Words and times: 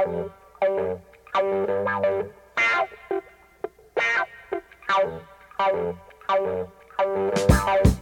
Thank 0.00 0.30
you. 7.84 7.99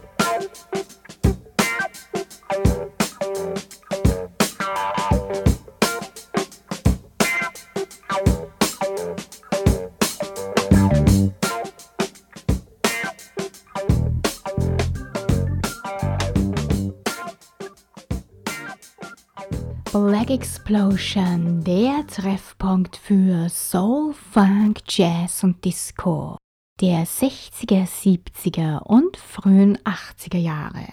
Explosion, 20.69 21.63
der 21.63 22.05
Treffpunkt 22.05 22.95
für 22.95 23.49
Soul, 23.49 24.13
Funk, 24.13 24.81
Jazz 24.87 25.43
und 25.43 25.65
Disco 25.65 26.37
der 26.79 27.07
60er, 27.07 27.87
70er 27.87 28.83
und 28.83 29.17
frühen 29.17 29.79
80er 29.79 30.37
Jahre. 30.37 30.85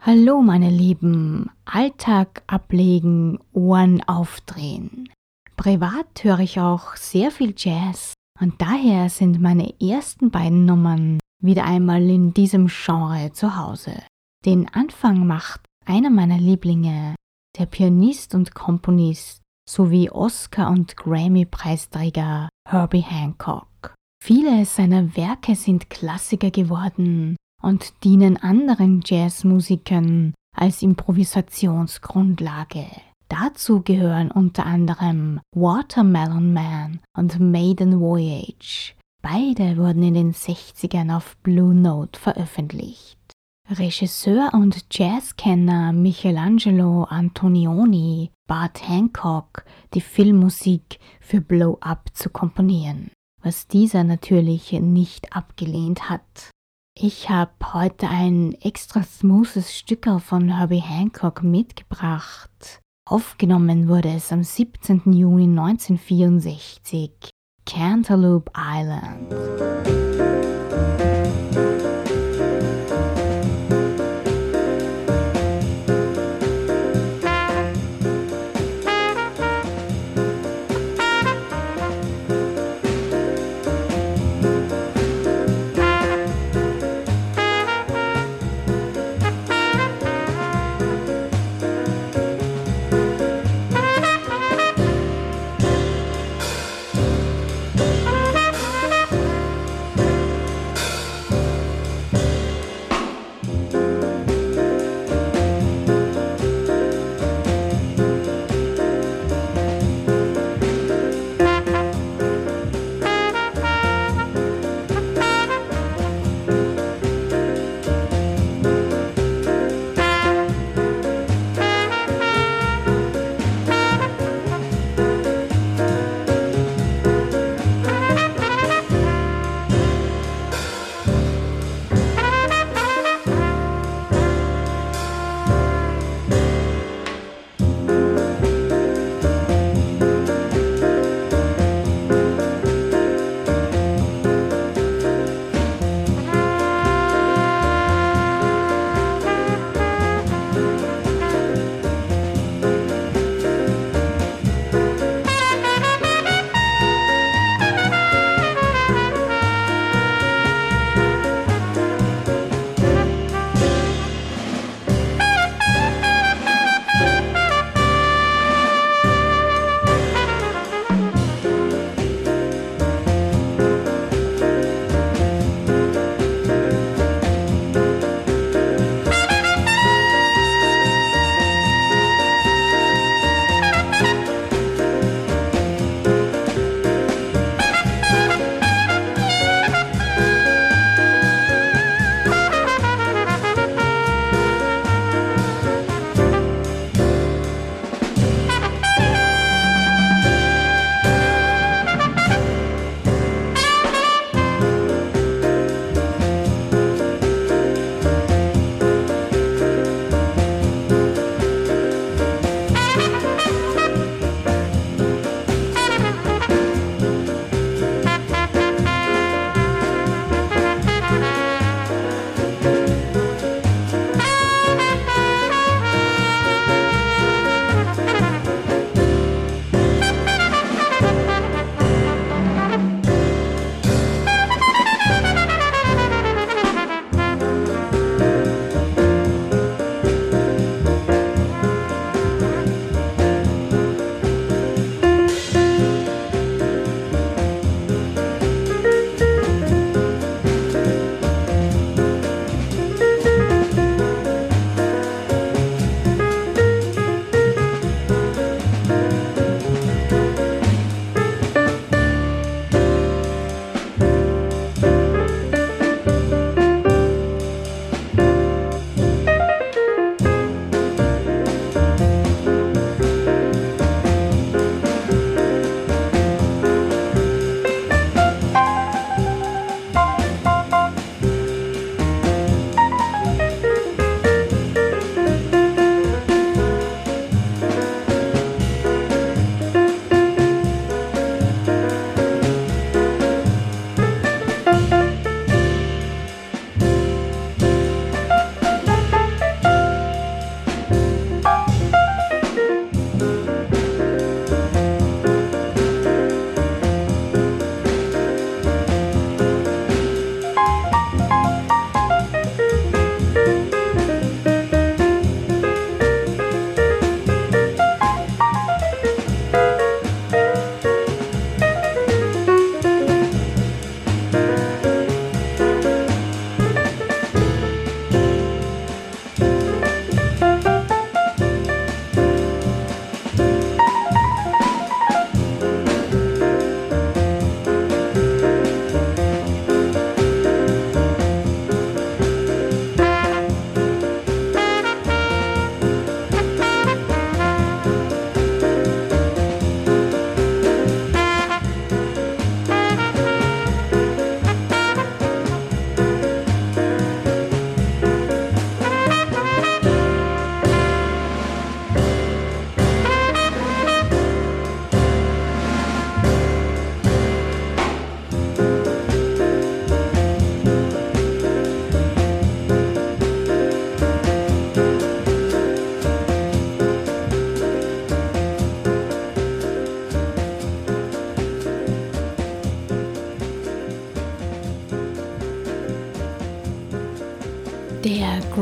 Hallo 0.00 0.40
meine 0.40 0.70
Lieben, 0.70 1.50
Alltag 1.66 2.44
ablegen, 2.46 3.38
Ohren 3.52 4.02
aufdrehen. 4.04 5.10
Privat 5.54 6.24
höre 6.24 6.40
ich 6.40 6.58
auch 6.58 6.96
sehr 6.96 7.30
viel 7.30 7.52
Jazz 7.54 8.14
und 8.40 8.62
daher 8.62 9.10
sind 9.10 9.38
meine 9.38 9.74
ersten 9.82 10.30
beiden 10.30 10.64
Nummern 10.64 11.18
wieder 11.42 11.66
einmal 11.66 12.08
in 12.08 12.32
diesem 12.32 12.68
Genre 12.68 13.32
zu 13.34 13.54
Hause. 13.58 14.02
Den 14.46 14.66
Anfang 14.72 15.26
macht 15.26 15.60
einer 15.84 16.08
meiner 16.08 16.38
Lieblinge, 16.38 17.16
der 17.58 17.66
Pianist 17.66 18.34
und 18.34 18.54
Komponist 18.54 19.42
sowie 19.68 20.10
Oscar- 20.10 20.70
und 20.70 20.96
Grammy-Preisträger 20.96 22.48
Herbie 22.68 23.02
Hancock. 23.02 23.94
Viele 24.22 24.64
seiner 24.64 25.16
Werke 25.16 25.54
sind 25.54 25.90
Klassiker 25.90 26.50
geworden 26.50 27.36
und 27.62 28.04
dienen 28.04 28.36
anderen 28.36 29.02
Jazzmusikern 29.04 30.34
als 30.56 30.82
Improvisationsgrundlage. 30.82 32.86
Dazu 33.28 33.82
gehören 33.82 34.30
unter 34.30 34.66
anderem 34.66 35.40
Watermelon 35.54 36.52
Man 36.52 37.00
und 37.16 37.38
Maiden 37.38 38.00
Voyage. 38.00 38.94
Beide 39.22 39.76
wurden 39.76 40.02
in 40.02 40.14
den 40.14 40.32
60ern 40.32 41.16
auf 41.16 41.36
Blue 41.38 41.74
Note 41.74 42.18
veröffentlicht. 42.18 43.19
Regisseur 43.70 44.50
und 44.52 44.84
Jazzkenner 44.90 45.92
Michelangelo 45.92 47.04
Antonioni 47.04 48.32
bat 48.48 48.88
Hancock, 48.88 49.64
die 49.94 50.00
Filmmusik 50.00 50.98
für 51.20 51.40
Blow 51.40 51.78
Up 51.80 52.08
zu 52.12 52.30
komponieren, 52.30 53.12
was 53.42 53.68
dieser 53.68 54.02
natürlich 54.02 54.72
nicht 54.72 55.36
abgelehnt 55.36 56.10
hat. 56.10 56.50
Ich 56.98 57.30
habe 57.30 57.52
heute 57.72 58.08
ein 58.08 58.54
extra 58.60 59.04
smoothes 59.04 59.76
Stück 59.76 60.08
von 60.20 60.56
Herbie 60.56 60.82
Hancock 60.82 61.44
mitgebracht. 61.44 62.80
Aufgenommen 63.08 63.86
wurde 63.86 64.10
es 64.10 64.32
am 64.32 64.42
17. 64.42 65.12
Juni 65.12 65.44
1964, 65.44 67.30
Cantaloupe 67.64 68.50
Island. 68.56 69.32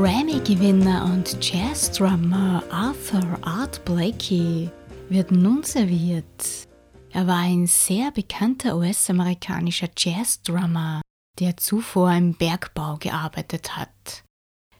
Grammy-Gewinner 0.00 1.06
und 1.06 1.44
Jazz-Drummer 1.44 2.62
Arthur 2.70 3.36
Art 3.42 3.84
Blakey 3.84 4.70
wird 5.08 5.32
nun 5.32 5.64
serviert. 5.64 6.68
Er 7.10 7.26
war 7.26 7.38
ein 7.38 7.66
sehr 7.66 8.12
bekannter 8.12 8.76
US-amerikanischer 8.76 9.88
Jazz-Drummer, 9.96 11.02
der 11.40 11.56
zuvor 11.56 12.12
im 12.12 12.32
Bergbau 12.34 12.98
gearbeitet 12.98 13.76
hat. 13.76 14.22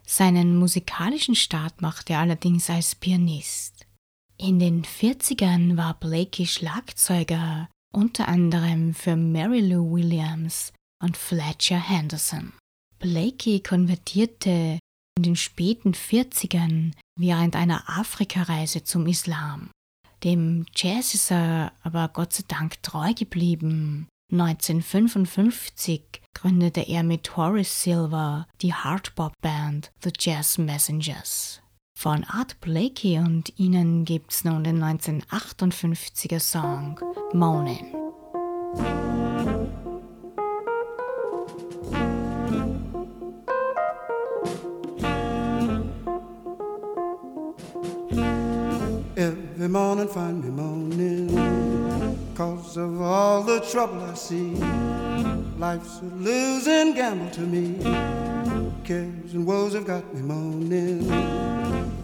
Seinen 0.06 0.56
musikalischen 0.56 1.34
Start 1.34 1.82
machte 1.82 2.12
er 2.12 2.20
allerdings 2.20 2.70
als 2.70 2.94
Pianist. 2.94 3.88
In 4.36 4.60
den 4.60 4.84
40ern 4.84 5.76
war 5.76 5.98
Blakey 5.98 6.46
Schlagzeuger, 6.46 7.68
unter 7.92 8.28
anderem 8.28 8.94
für 8.94 9.16
Mary 9.16 9.62
Lou 9.62 9.96
Williams 9.96 10.72
und 11.02 11.16
Fletcher 11.16 11.80
Henderson. 11.80 12.52
Blakey 13.00 13.58
konvertierte 13.60 14.78
in 15.18 15.24
den 15.24 15.36
späten 15.36 15.94
40ern 15.94 16.92
während 17.18 17.56
einer 17.56 17.82
Afrikareise 17.88 18.84
zum 18.84 19.08
Islam. 19.08 19.70
Dem 20.22 20.64
Jazz 20.76 21.12
ist 21.14 21.32
er 21.32 21.72
aber 21.82 22.08
Gott 22.08 22.32
sei 22.32 22.44
Dank 22.46 22.80
treu 22.84 23.12
geblieben. 23.14 24.06
1955 24.32 26.22
gründete 26.34 26.82
er 26.82 27.02
mit 27.02 27.36
Horace 27.36 27.82
Silver 27.82 28.46
die 28.62 28.74
Hardbop-Band 28.74 29.90
The 30.04 30.12
Jazz 30.16 30.58
Messengers. 30.58 31.62
Von 31.98 32.22
Art 32.22 32.60
Blakey 32.60 33.18
und 33.18 33.58
ihnen 33.58 34.04
gibt's 34.04 34.44
nun 34.44 34.62
den 34.62 34.80
1958er 34.80 36.38
Song 36.38 37.00
Moanin'. 37.32 37.92
Morning 49.68 50.08
find 50.08 50.42
me 50.42 50.48
moaning 50.48 51.28
Cause 52.34 52.78
of 52.78 53.02
all 53.02 53.42
the 53.42 53.60
trouble 53.60 54.00
I 54.02 54.14
see. 54.14 54.54
Life's 55.58 56.00
a 56.00 56.04
losing 56.04 56.94
gamble 56.94 57.30
to 57.32 57.40
me. 57.42 57.76
Cares 58.82 59.34
and 59.34 59.46
woes 59.46 59.74
have 59.74 59.84
got 59.84 60.14
me 60.14 60.22
moaning. 60.22 61.10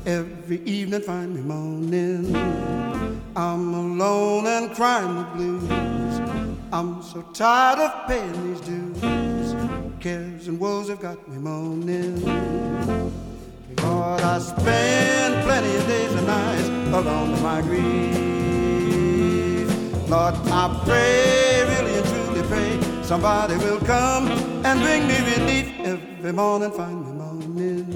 Every 0.04 0.60
evening 0.64 1.00
find 1.00 1.34
me 1.34 1.40
moaning 1.40 2.36
I'm 3.34 3.72
alone 3.72 4.46
and 4.46 4.70
crying 4.74 5.14
the 5.14 5.24
blues. 5.34 5.70
I'm 6.70 7.02
so 7.02 7.22
tired 7.32 7.78
of 7.78 8.06
paying 8.06 8.46
these 8.46 8.60
dues. 8.60 9.54
Cares 10.00 10.48
and 10.48 10.60
woes 10.60 10.90
have 10.90 11.00
got 11.00 11.26
me 11.28 11.38
moaning 11.38 12.73
Lord, 13.84 14.20
I 14.20 14.38
spend 14.38 15.44
plenty 15.44 15.76
of 15.76 15.86
days 15.86 16.12
and 16.14 16.26
nights 16.26 16.68
alone 16.98 17.32
with 17.32 17.42
my 17.42 17.60
grief. 17.62 18.14
Lord, 20.08 20.34
I 20.62 20.82
pray, 20.84 21.62
really 21.72 21.94
and 21.98 22.06
truly 22.06 22.42
pray, 22.48 22.80
somebody 23.02 23.56
will 23.56 23.80
come 23.80 24.28
and 24.64 24.80
bring 24.80 25.06
me 25.06 25.16
relief 25.34 25.68
every 25.80 26.32
morning, 26.32 26.70
find 26.72 27.04
me 27.04 27.12
moaning. 27.12 27.86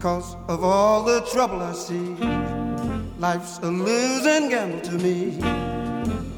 Cause 0.00 0.36
of 0.48 0.62
all 0.62 1.02
the 1.02 1.20
trouble 1.32 1.60
I 1.60 1.72
see, 1.72 2.16
life's 3.18 3.58
a 3.58 3.70
losing 3.70 4.48
gamble 4.50 4.80
to 4.82 4.92
me. 4.92 5.38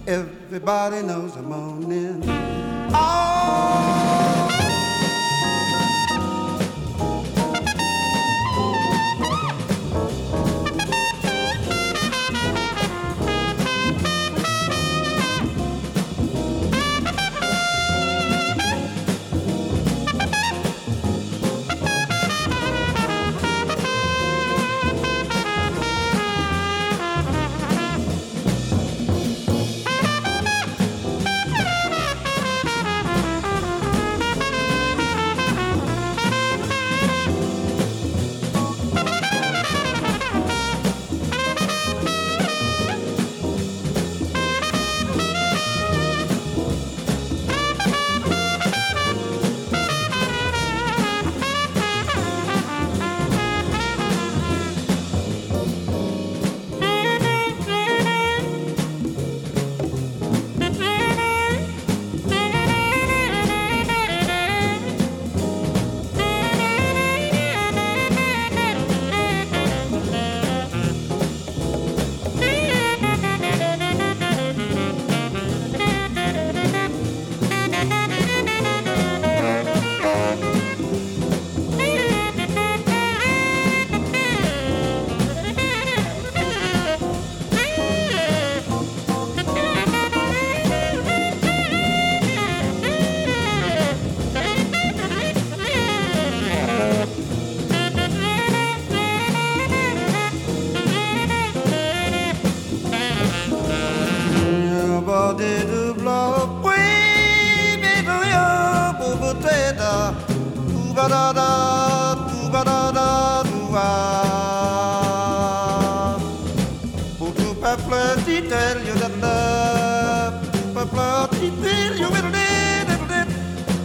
Everybody 0.06 1.02
knows 1.02 1.36
I'm 1.36 1.50
moaning. 1.50 2.22
Oh! 2.94 4.17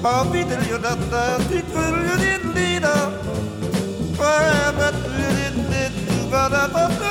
Oh, 0.06 0.26
fiddle-you-da-da, 0.34 1.40
fiddle-you-din-dee-da, 1.48 2.96
fiddle-you-din-dee-da, 4.20 7.03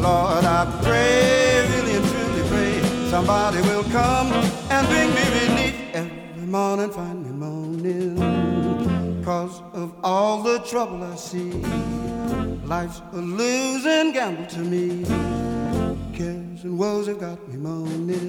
Lord, 0.00 0.44
I 0.44 0.80
pray, 0.82 1.66
really 1.70 1.94
and 1.96 2.06
truly 2.10 2.42
pray, 2.48 2.82
somebody 3.10 3.60
will 3.62 3.84
come 3.84 4.32
and 4.70 4.86
bring 4.88 5.10
me 5.14 5.24
relief. 5.38 5.74
Every 5.94 6.46
morning 6.46 6.90
find 6.90 7.24
me 7.24 7.30
moaning, 7.30 9.22
cause 9.24 9.60
of 9.74 9.94
all 10.02 10.42
the 10.42 10.60
trouble 10.60 11.02
I 11.04 11.14
see. 11.16 11.52
Life's 12.64 13.02
a 13.12 13.16
losing 13.18 14.12
gamble 14.12 14.46
to 14.46 14.60
me. 14.60 15.04
Cares 16.14 16.64
and 16.64 16.78
woes 16.78 17.06
have 17.06 17.18
got 17.20 17.46
me 17.48 17.56
moaning. 17.56 18.21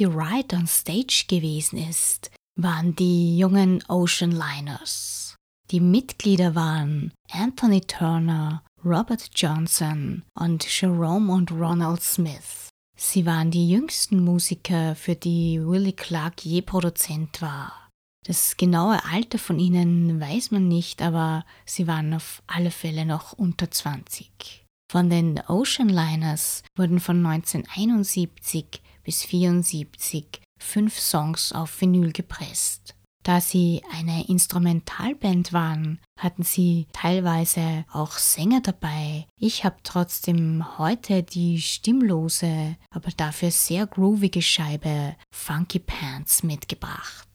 Betty 0.00 0.14
Wright 0.14 0.54
on 0.54 0.66
Stage 0.66 1.26
gewesen 1.28 1.76
ist, 1.76 2.30
waren 2.56 2.96
die 2.96 3.36
jungen 3.36 3.84
Ocean 3.86 4.30
Liners. 4.30 5.36
Die 5.70 5.80
Mitglieder 5.80 6.54
waren 6.54 7.12
Anthony 7.30 7.82
Turner, 7.82 8.62
Robert 8.82 9.28
Johnson 9.34 10.22
und 10.32 10.64
Jerome 10.66 11.30
und 11.30 11.52
Ronald 11.52 12.02
Smith. 12.02 12.70
Sie 12.96 13.26
waren 13.26 13.50
die 13.50 13.68
jüngsten 13.68 14.24
Musiker, 14.24 14.94
für 14.94 15.16
die 15.16 15.60
Willie 15.62 15.92
Clark 15.92 16.46
je 16.46 16.62
Produzent 16.62 17.42
war. 17.42 17.90
Das 18.24 18.56
genaue 18.56 19.04
Alter 19.04 19.38
von 19.38 19.58
ihnen 19.58 20.18
weiß 20.18 20.50
man 20.50 20.66
nicht, 20.66 21.02
aber 21.02 21.44
sie 21.66 21.86
waren 21.86 22.14
auf 22.14 22.42
alle 22.46 22.70
Fälle 22.70 23.04
noch 23.04 23.34
unter 23.34 23.70
20. 23.70 24.64
Von 24.90 25.10
den 25.10 25.40
Ocean 25.46 25.90
Liners 25.90 26.62
wurden 26.74 27.00
von 27.00 27.24
1971 27.24 28.80
bis 29.02 29.24
1974 29.24 30.40
fünf 30.58 30.98
Songs 30.98 31.52
auf 31.52 31.80
Vinyl 31.80 32.12
gepresst. 32.12 32.94
Da 33.22 33.40
sie 33.40 33.82
eine 33.92 34.26
Instrumentalband 34.28 35.52
waren, 35.52 36.00
hatten 36.18 36.42
sie 36.42 36.86
teilweise 36.92 37.84
auch 37.92 38.12
Sänger 38.12 38.62
dabei. 38.62 39.26
Ich 39.36 39.64
habe 39.64 39.76
trotzdem 39.82 40.78
heute 40.78 41.22
die 41.22 41.60
stimmlose, 41.60 42.76
aber 42.90 43.10
dafür 43.16 43.50
sehr 43.50 43.86
groovige 43.86 44.40
Scheibe 44.40 45.16
Funky 45.34 45.80
Pants 45.80 46.42
mitgebracht. 46.42 47.28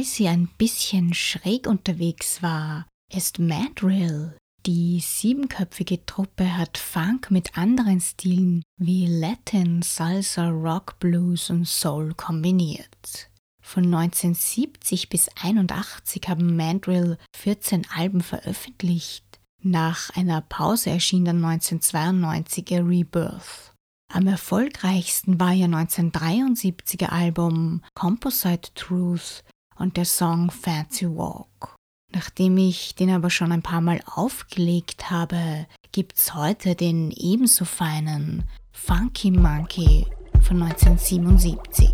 Weil 0.00 0.06
sie 0.06 0.28
ein 0.28 0.48
bisschen 0.56 1.12
schräg 1.12 1.66
unterwegs 1.66 2.42
war, 2.42 2.86
ist 3.12 3.38
Madrill. 3.38 4.34
Die 4.64 4.98
siebenköpfige 5.00 6.06
Truppe 6.06 6.56
hat 6.56 6.78
Funk 6.78 7.30
mit 7.30 7.58
anderen 7.58 8.00
Stilen 8.00 8.62
wie 8.78 9.04
Latin, 9.06 9.82
Salsa, 9.82 10.48
Rock, 10.48 10.98
Blues 11.00 11.50
und 11.50 11.68
Soul 11.68 12.14
kombiniert. 12.14 13.28
Von 13.62 13.84
1970 13.94 15.10
bis 15.10 15.28
1981 15.28 16.22
haben 16.28 16.56
Mandrill 16.56 17.18
14 17.36 17.86
Alben 17.94 18.22
veröffentlicht. 18.22 19.38
Nach 19.62 20.08
einer 20.16 20.40
Pause 20.40 20.88
erschien 20.88 21.26
dann 21.26 21.44
1992er 21.44 22.88
Rebirth. 22.88 23.74
Am 24.10 24.26
erfolgreichsten 24.26 25.38
war 25.38 25.52
ihr 25.52 25.68
1973er 25.68 27.10
Album 27.10 27.82
Composite 27.94 28.72
Truth 28.74 29.44
und 29.80 29.96
der 29.96 30.04
Song 30.04 30.50
Fancy 30.50 31.06
Walk. 31.06 31.74
Nachdem 32.12 32.58
ich 32.58 32.94
den 32.94 33.10
aber 33.10 33.30
schon 33.30 33.50
ein 33.50 33.62
paar 33.62 33.80
Mal 33.80 34.00
aufgelegt 34.04 35.10
habe, 35.10 35.66
gibt's 35.92 36.34
heute 36.34 36.74
den 36.74 37.10
ebenso 37.12 37.64
feinen 37.64 38.44
Funky 38.72 39.30
Monkey 39.30 40.06
von 40.42 40.62
1977. 40.62 41.90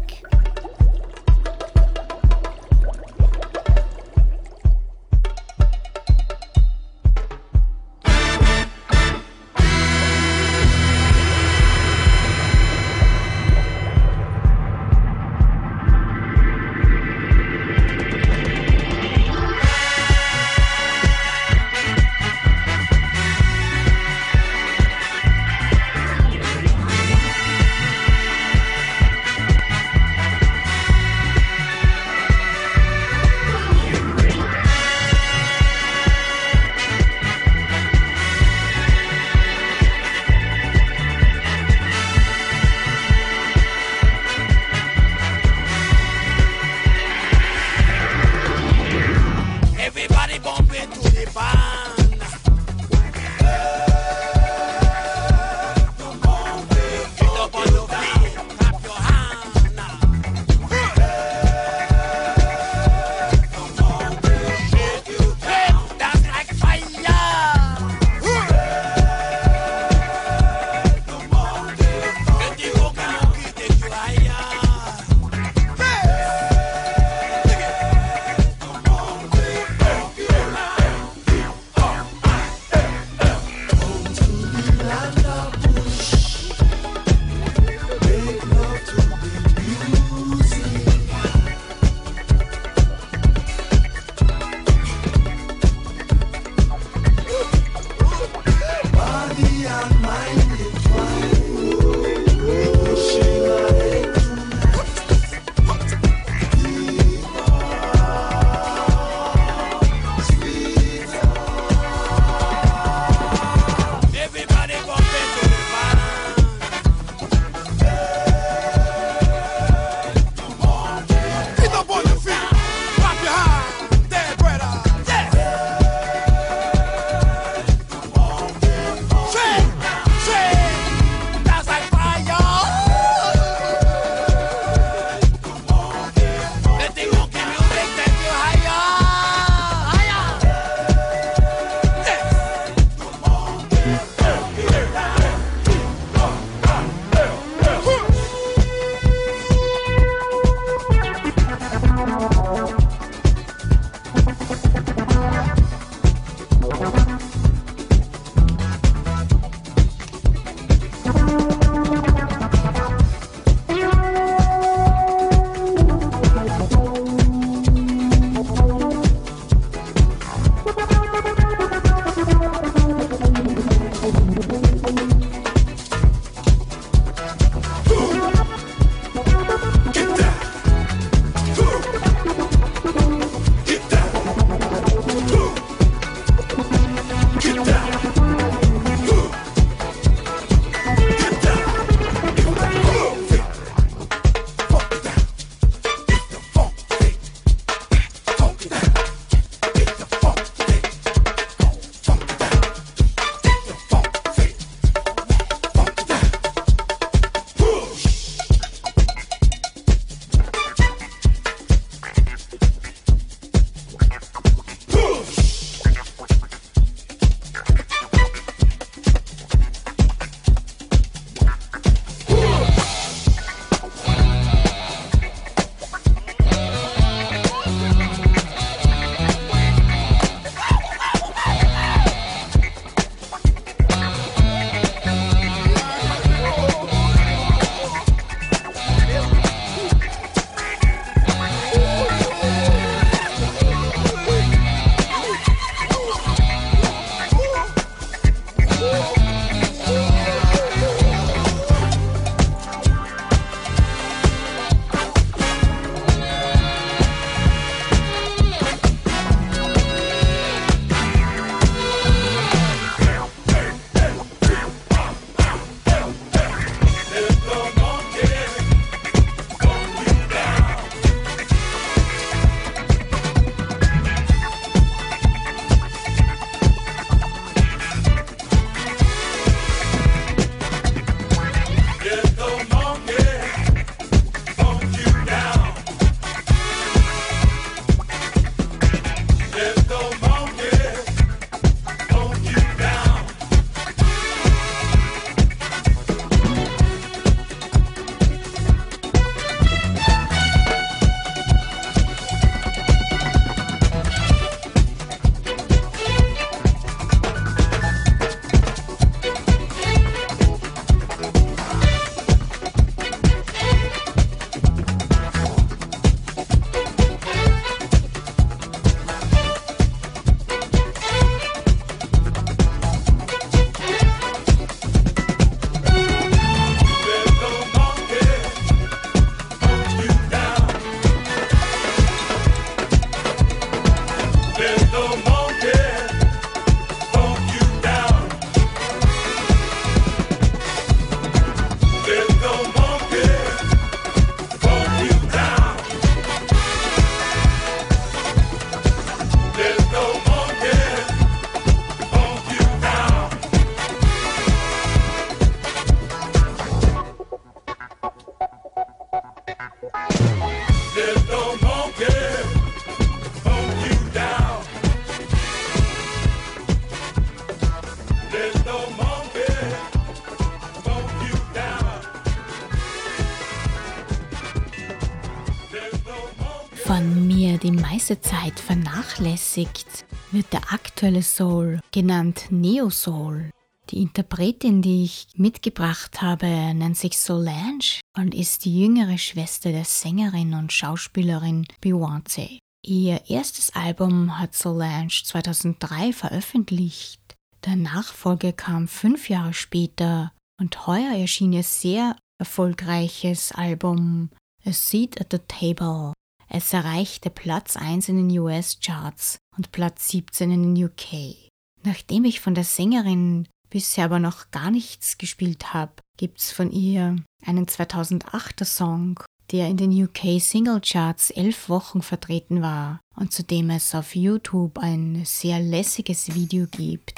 meiste 378.07 378.21
Zeit 378.21 378.61
vernachlässigt 378.61 380.07
wird 380.31 380.53
der 380.53 380.73
aktuelle 380.73 381.23
Soul 381.23 381.81
genannt 381.91 382.47
Neo 382.51 382.89
Soul. 382.89 383.51
Die 383.91 384.01
Interpretin, 384.01 384.81
die 384.81 385.03
ich 385.03 385.27
mitgebracht 385.35 386.23
habe, 386.23 386.47
nennt 386.47 386.97
sich 386.97 387.19
Solange 387.19 388.01
und 388.17 388.33
ist 388.33 388.65
die 388.65 388.81
jüngere 388.81 389.19
Schwester 389.19 389.73
der 389.73 389.85
Sängerin 389.85 390.55
und 390.55 390.73
Schauspielerin 390.73 391.67
Beyoncé. 391.83 392.61
Ihr 392.85 393.29
erstes 393.29 393.75
Album 393.75 394.39
hat 394.39 394.55
Solange 394.55 395.09
2003 395.09 396.13
veröffentlicht. 396.13 397.35
Der 397.65 397.75
Nachfolger 397.75 398.53
kam 398.53 398.87
fünf 398.87 399.29
Jahre 399.29 399.53
später 399.53 400.31
und 400.61 400.87
heuer 400.87 401.17
erschien 401.17 401.53
ihr 401.53 401.65
sehr 401.65 402.15
erfolgreiches 402.39 403.51
Album 403.51 404.31
A 404.65 404.73
Seat 404.73 405.21
at 405.21 405.33
the 405.33 405.41
Table. 405.49 406.13
Es 406.49 406.73
erreichte 406.73 407.31
Platz 407.31 407.77
1 407.77 408.09
in 408.09 408.29
den 408.29 408.39
US-Charts 408.39 409.39
und 409.57 409.73
Platz 409.73 410.09
17 410.09 410.51
in 410.51 410.75
den 410.75 410.85
UK. 410.85 411.37
Nachdem 411.83 412.25
ich 412.25 412.41
von 412.41 412.55
der 412.55 412.65
Sängerin 412.65 413.49
bisher 413.71 414.07
aber 414.07 414.19
noch 414.19 414.51
gar 414.51 414.71
nichts 414.71 415.19
gespielt 415.19 415.75
habe, 415.75 415.93
gibt's 416.17 416.53
von 416.53 416.71
ihr 416.71 417.17
einen 417.45 417.67
2008er 417.67 418.65
Song, 418.65 419.21
der 419.53 419.69
in 419.69 419.77
den 419.77 419.93
UK 419.93 420.41
Single 420.41 420.81
Charts 420.81 421.31
elf 421.31 421.69
Wochen 421.69 422.03
vertreten 422.03 422.63
war 422.63 423.01
und 423.17 423.33
zu 423.33 423.43
dem 423.43 423.71
es 423.71 423.95
auf 423.95 424.17
YouTube 424.17 424.79
ein 424.79 425.25
sehr 425.25 425.61
lässiges 425.61 426.35
Video 426.35 426.67
gibt. 426.67 427.15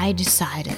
I 0.00 0.14
Decided. 0.14 0.76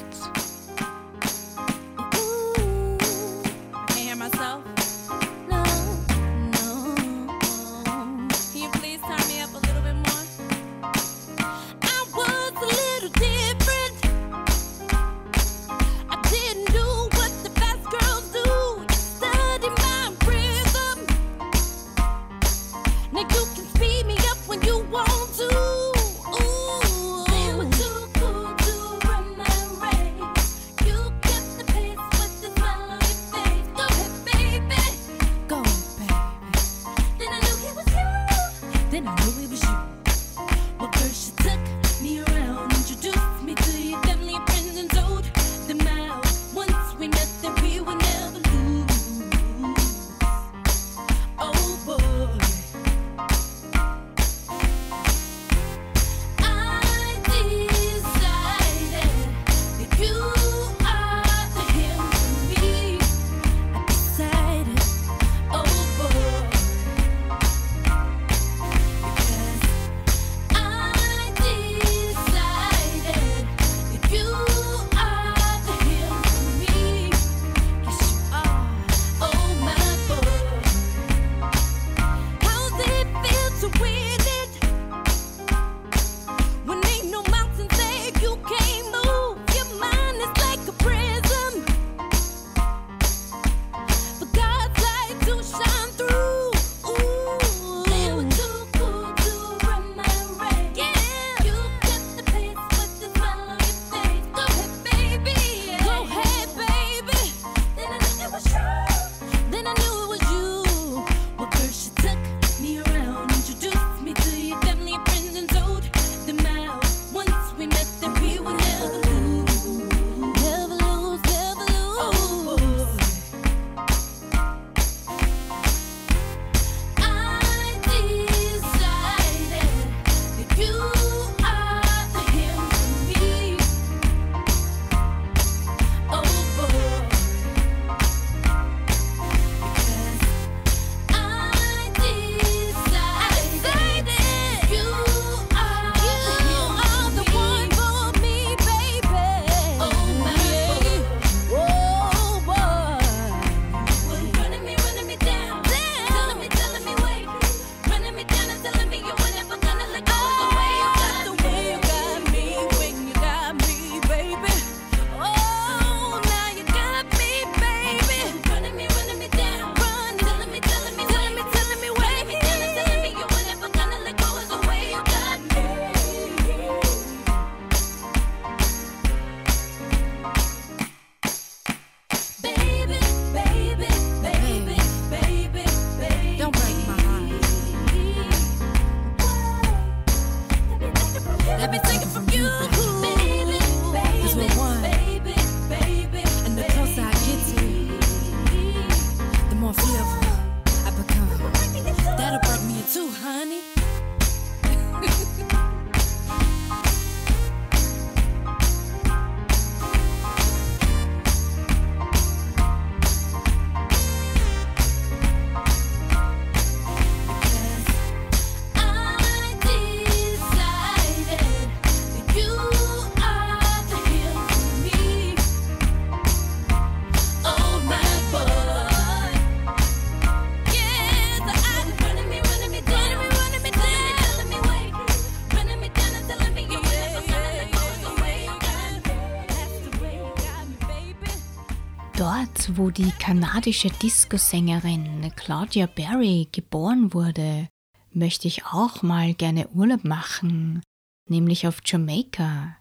Wo 242.78 242.90
die 242.90 243.10
kanadische 243.10 243.90
Disco-Sängerin 243.90 245.32
Claudia 245.34 245.86
Berry 245.86 246.46
geboren 246.52 247.12
wurde, 247.12 247.68
möchte 248.12 248.46
ich 248.46 248.66
auch 248.66 249.02
mal 249.02 249.34
gerne 249.34 249.68
Urlaub 249.70 250.04
machen, 250.04 250.80
nämlich 251.28 251.66
auf 251.66 251.80
Jamaika. 251.84 252.76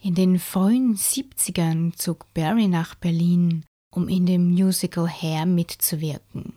In 0.00 0.14
den 0.14 0.38
frühen 0.38 0.94
70ern 0.94 1.96
zog 1.96 2.32
Berry 2.32 2.68
nach 2.68 2.94
Berlin, 2.94 3.64
um 3.92 4.08
in 4.08 4.24
dem 4.24 4.50
Musical 4.50 5.08
Hair 5.08 5.46
mitzuwirken. 5.46 6.52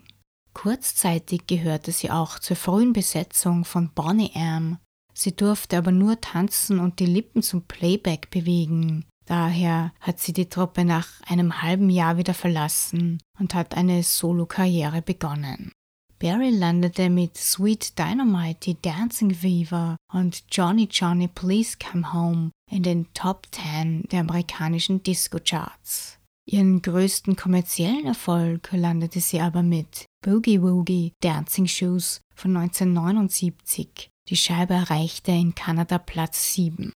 Kurzzeitig 0.53 1.47
gehörte 1.47 1.91
sie 1.91 2.11
auch 2.11 2.37
zur 2.37 2.55
frühen 2.55 2.93
Besetzung 2.93 3.65
von 3.65 3.89
Bonnie 3.89 4.31
M. 4.35 4.77
Sie 5.15 5.35
durfte 5.35 5.79
aber 5.79 5.91
nur 5.91 6.21
tanzen 6.21 6.79
und 6.79 6.99
die 6.99 7.07
Lippen 7.07 7.41
zum 7.41 7.63
Playback 7.63 8.29
bewegen, 8.29 9.05
Daher 9.25 9.93
hat 9.99 10.19
sie 10.19 10.33
die 10.33 10.49
Truppe 10.49 10.85
nach 10.85 11.07
einem 11.27 11.61
halben 11.61 11.89
Jahr 11.89 12.17
wieder 12.17 12.33
verlassen 12.33 13.21
und 13.39 13.55
hat 13.55 13.75
eine 13.75 14.03
Solo-Karriere 14.03 15.01
begonnen. 15.01 15.71
Barry 16.19 16.51
landete 16.51 17.09
mit 17.09 17.37
Sweet 17.37 17.99
Dynamite, 17.99 18.75
Dancing 18.75 19.33
Fever 19.33 19.97
und 20.13 20.43
Johnny 20.51 20.87
Johnny 20.89 21.27
Please 21.27 21.77
Come 21.77 22.13
Home 22.13 22.51
in 22.71 22.83
den 22.83 23.13
Top 23.13 23.47
10 23.51 24.03
der 24.03 24.21
amerikanischen 24.21 25.03
Disco-Charts. 25.03 26.19
Ihren 26.45 26.81
größten 26.81 27.35
kommerziellen 27.35 28.05
Erfolg 28.05 28.69
landete 28.71 29.19
sie 29.19 29.39
aber 29.39 29.63
mit 29.63 30.05
Boogie 30.23 30.61
Woogie 30.61 31.13
Dancing 31.21 31.67
Shoes 31.67 32.21
von 32.35 32.55
1979. 32.55 34.09
Die 34.29 34.37
Scheibe 34.37 34.73
erreichte 34.73 35.31
in 35.31 35.55
Kanada 35.55 35.97
Platz 35.97 36.53
7. 36.53 36.93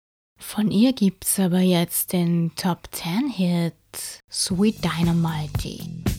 Von 0.48 0.72
ihr 0.72 0.94
gibt's 0.94 1.40
aber 1.40 1.60
jetzt 1.60 2.14
den 2.14 2.52
Top 2.56 2.88
10 2.92 3.30
Hit 3.30 3.74
Sweet 4.32 4.78
Dynamite. 4.86 6.15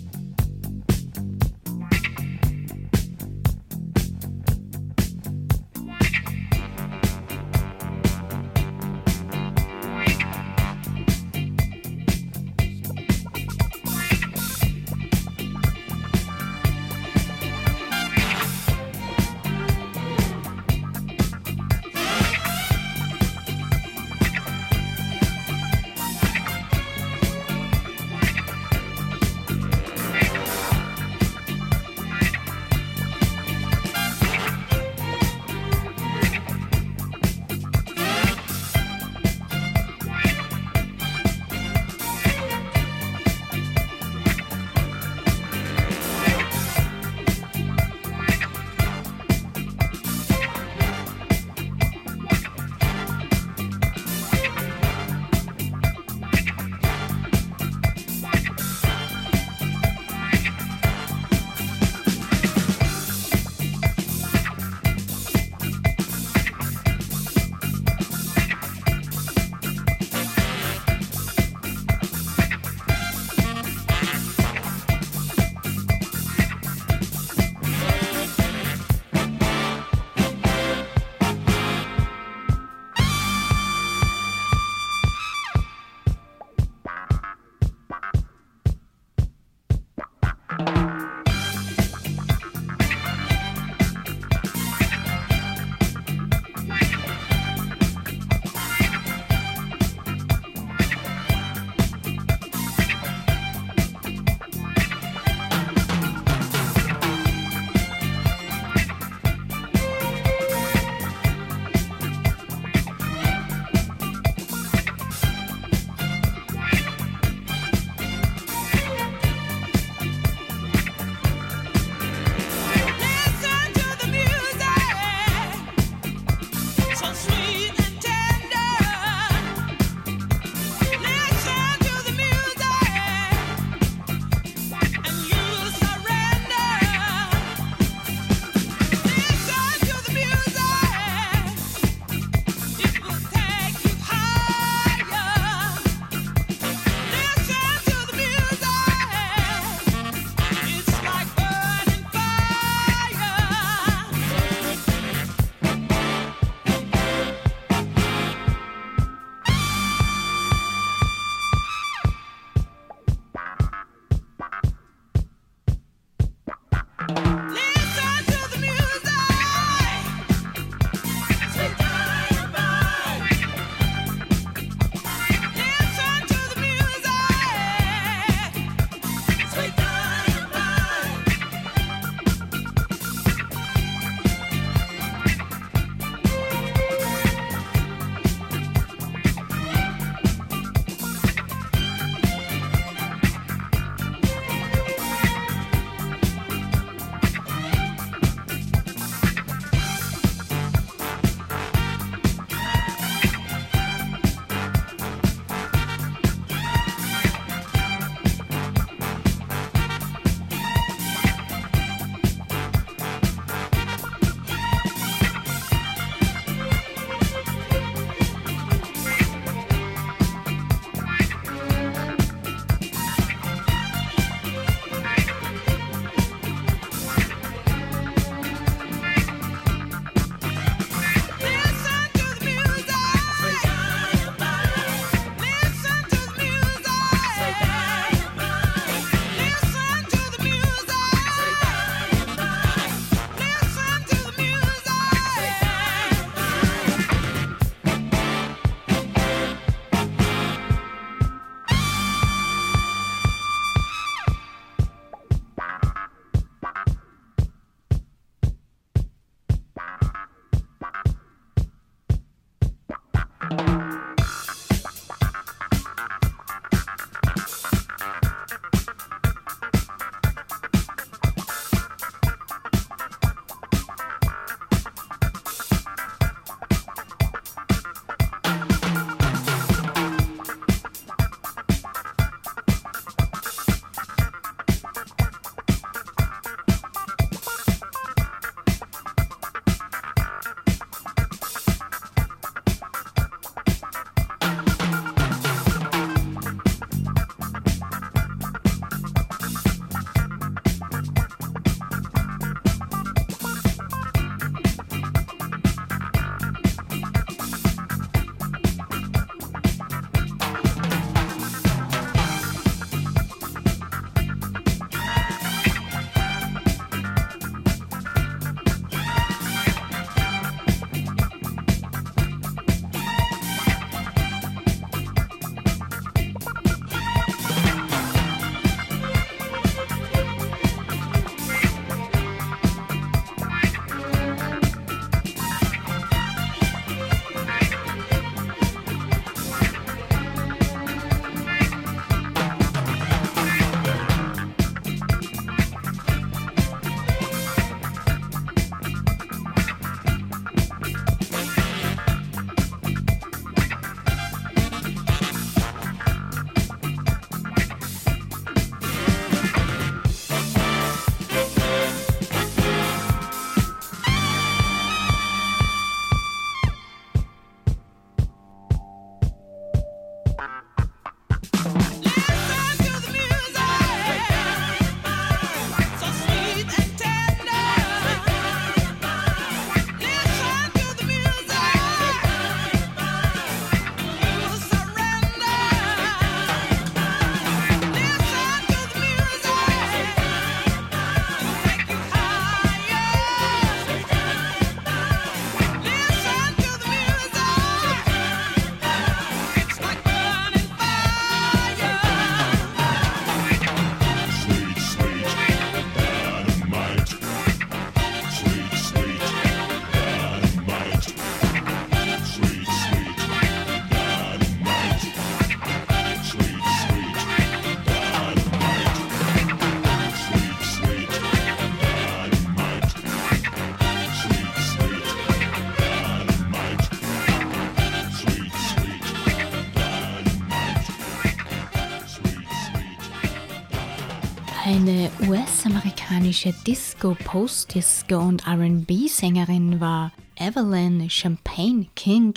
US-amerikanische 436.37 436.52
Disco, 436.64 437.16
Post-Disco 437.24 438.18
und 438.18 438.46
RB-Sängerin 438.46 439.80
war 439.80 440.12
Evelyn 440.37 441.08
Champagne 441.08 441.87
King. 441.94 442.34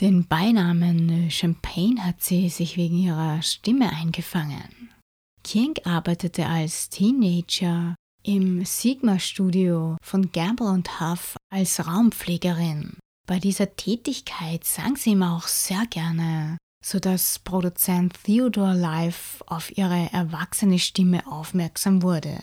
Den 0.00 0.26
Beinamen 0.26 1.30
Champagne 1.30 2.02
hat 2.04 2.22
sie 2.22 2.48
sich 2.48 2.76
wegen 2.76 2.96
ihrer 2.96 3.42
Stimme 3.42 3.90
eingefangen. 3.90 4.90
King 5.42 5.74
arbeitete 5.84 6.46
als 6.46 6.90
Teenager 6.90 7.96
im 8.22 8.64
Sigma-Studio 8.64 9.96
von 10.02 10.30
Gamble 10.30 10.82
Huff 11.00 11.36
als 11.52 11.84
Raumpflegerin. 11.86 12.98
Bei 13.26 13.38
dieser 13.40 13.74
Tätigkeit 13.74 14.64
sang 14.64 14.96
sie 14.96 15.10
ihm 15.10 15.22
auch 15.22 15.48
sehr 15.48 15.86
gerne, 15.86 16.58
sodass 16.84 17.38
Produzent 17.40 18.14
Theodore 18.24 18.74
Life 18.74 19.42
auf 19.46 19.76
ihre 19.76 20.12
erwachsene 20.12 20.78
Stimme 20.78 21.26
aufmerksam 21.26 22.02
wurde. 22.02 22.38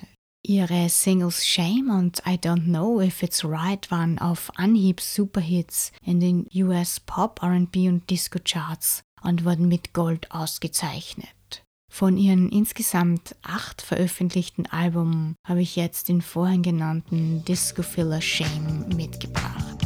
Ihre 0.47 0.87
Singles 0.87 1.45
Shame 1.45 1.89
und 1.89 2.19
I 2.25 2.35
Don't 2.35 2.63
Know 2.63 3.01
If 3.01 3.21
It's 3.21 3.43
Right 3.43 3.91
waren 3.91 4.17
auf 4.17 4.49
Anhieb 4.55 5.01
Superhits 5.01 5.91
in 6.01 6.21
den 6.21 6.47
US 6.55 7.01
Pop, 7.01 7.43
RB 7.43 7.75
und 7.89 8.09
Disco 8.09 8.39
Charts 8.41 9.03
und 9.21 9.43
wurden 9.43 9.67
mit 9.67 9.93
Gold 9.93 10.31
ausgezeichnet. 10.31 11.65
Von 11.91 12.15
ihren 12.15 12.49
insgesamt 12.49 13.35
acht 13.41 13.81
veröffentlichten 13.81 14.67
Alben 14.67 15.35
habe 15.45 15.61
ich 15.61 15.75
jetzt 15.75 16.07
den 16.07 16.21
vorhin 16.21 16.63
genannten 16.63 17.43
Disco 17.43 17.81
Filler 17.81 18.21
Shame 18.21 18.87
mitgebracht. 18.95 19.85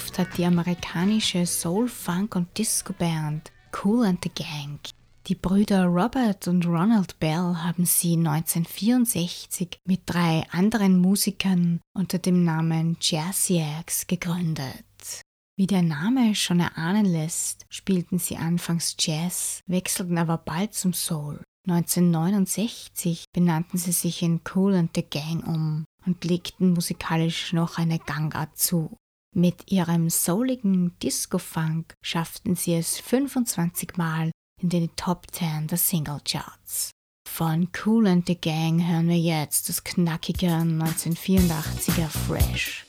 Verkauft 0.00 0.18
hat 0.18 0.38
die 0.38 0.44
amerikanische 0.44 1.46
Soul, 1.46 1.88
Funk 1.88 2.34
und 2.34 2.56
Disco-Band 2.56 3.52
Cool 3.84 4.06
and 4.06 4.22
the 4.22 4.30
Gang. 4.30 4.80
Die 5.26 5.34
Brüder 5.34 5.84
Robert 5.84 6.48
und 6.48 6.66
Ronald 6.66 7.18
Bell 7.20 7.54
haben 7.56 7.84
sie 7.84 8.14
1964 8.16 9.78
mit 9.86 10.00
drei 10.06 10.44
anderen 10.50 10.98
Musikern 10.98 11.80
unter 11.94 12.18
dem 12.18 12.44
Namen 12.44 12.96
Jazziacs 13.00 14.06
gegründet. 14.06 15.22
Wie 15.56 15.66
der 15.66 15.82
Name 15.82 16.34
schon 16.34 16.60
erahnen 16.60 17.04
lässt, 17.04 17.66
spielten 17.68 18.18
sie 18.18 18.38
anfangs 18.38 18.96
Jazz, 18.98 19.60
wechselten 19.66 20.18
aber 20.18 20.38
bald 20.38 20.72
zum 20.74 20.94
Soul. 20.94 21.42
1969 21.68 23.24
benannten 23.32 23.76
sie 23.76 23.92
sich 23.92 24.22
in 24.22 24.40
Cool 24.54 24.74
and 24.74 24.90
the 24.94 25.02
Gang 25.02 25.46
um 25.46 25.84
und 26.06 26.24
legten 26.24 26.72
musikalisch 26.72 27.52
noch 27.52 27.76
eine 27.76 27.98
Gangart 27.98 28.56
zu. 28.56 28.96
Mit 29.32 29.70
ihrem 29.70 30.10
souligen 30.10 30.98
Disco-Funk 30.98 31.94
schafften 32.02 32.56
sie 32.56 32.74
es 32.74 32.98
25 32.98 33.96
Mal 33.96 34.32
in 34.60 34.70
den 34.70 34.90
Top 34.96 35.26
10 35.30 35.68
der 35.68 35.78
Single-Charts. 35.78 36.90
Von 37.28 37.68
Cool 37.84 38.08
and 38.08 38.26
the 38.26 38.34
Gang 38.34 38.84
hören 38.84 39.08
wir 39.08 39.18
jetzt 39.18 39.68
das 39.68 39.84
knackige 39.84 40.48
1984er 40.48 42.08
Fresh. 42.08 42.86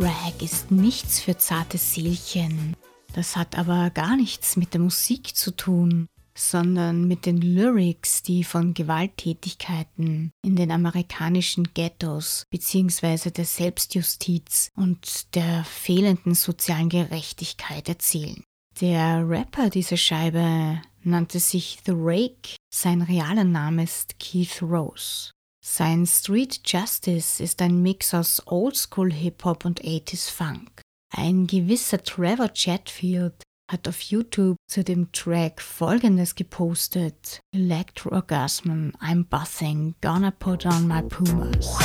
Track 0.00 0.40
ist 0.40 0.70
nichts 0.70 1.20
für 1.20 1.36
zarte 1.36 1.76
Seelchen. 1.76 2.74
Das 3.14 3.36
hat 3.36 3.58
aber 3.58 3.90
gar 3.90 4.16
nichts 4.16 4.56
mit 4.56 4.72
der 4.72 4.80
Musik 4.80 5.36
zu 5.36 5.50
tun, 5.50 6.06
sondern 6.34 7.06
mit 7.06 7.26
den 7.26 7.36
Lyrics, 7.36 8.22
die 8.22 8.42
von 8.42 8.72
Gewalttätigkeiten 8.72 10.32
in 10.42 10.56
den 10.56 10.70
amerikanischen 10.70 11.68
Ghettos 11.74 12.44
bzw. 12.50 13.30
der 13.30 13.44
Selbstjustiz 13.44 14.70
und 14.74 15.34
der 15.34 15.64
fehlenden 15.64 16.34
sozialen 16.34 16.88
Gerechtigkeit 16.88 17.88
erzählen. 17.88 18.42
Der 18.80 19.28
Rapper 19.28 19.68
dieser 19.68 19.98
Scheibe 19.98 20.80
nannte 21.02 21.40
sich 21.40 21.78
The 21.84 21.92
Rake, 21.94 22.56
sein 22.72 23.02
realer 23.02 23.44
Name 23.44 23.82
ist 23.84 24.18
Keith 24.18 24.62
Rose. 24.62 25.32
Sein 25.62 26.06
Street 26.06 26.62
Justice 26.64 27.42
ist 27.42 27.60
ein 27.60 27.82
Mix 27.82 28.14
aus 28.14 28.42
Oldschool 28.46 29.12
Hip-Hop 29.12 29.66
und 29.66 29.82
80s 29.82 30.30
Funk. 30.30 30.80
Ein 31.14 31.46
gewisser 31.46 32.02
Trevor 32.02 32.48
Chatfield 32.48 33.42
hat 33.70 33.86
auf 33.86 34.00
YouTube 34.00 34.56
zu 34.66 34.82
dem 34.82 35.12
Track 35.12 35.60
folgendes 35.60 36.34
gepostet: 36.34 37.40
Electroorgasm, 37.54 38.92
I'm 39.02 39.24
buzzing, 39.24 39.94
gonna 40.00 40.30
put 40.30 40.64
on 40.64 40.88
my 40.88 41.02
Pumas. 41.02 41.76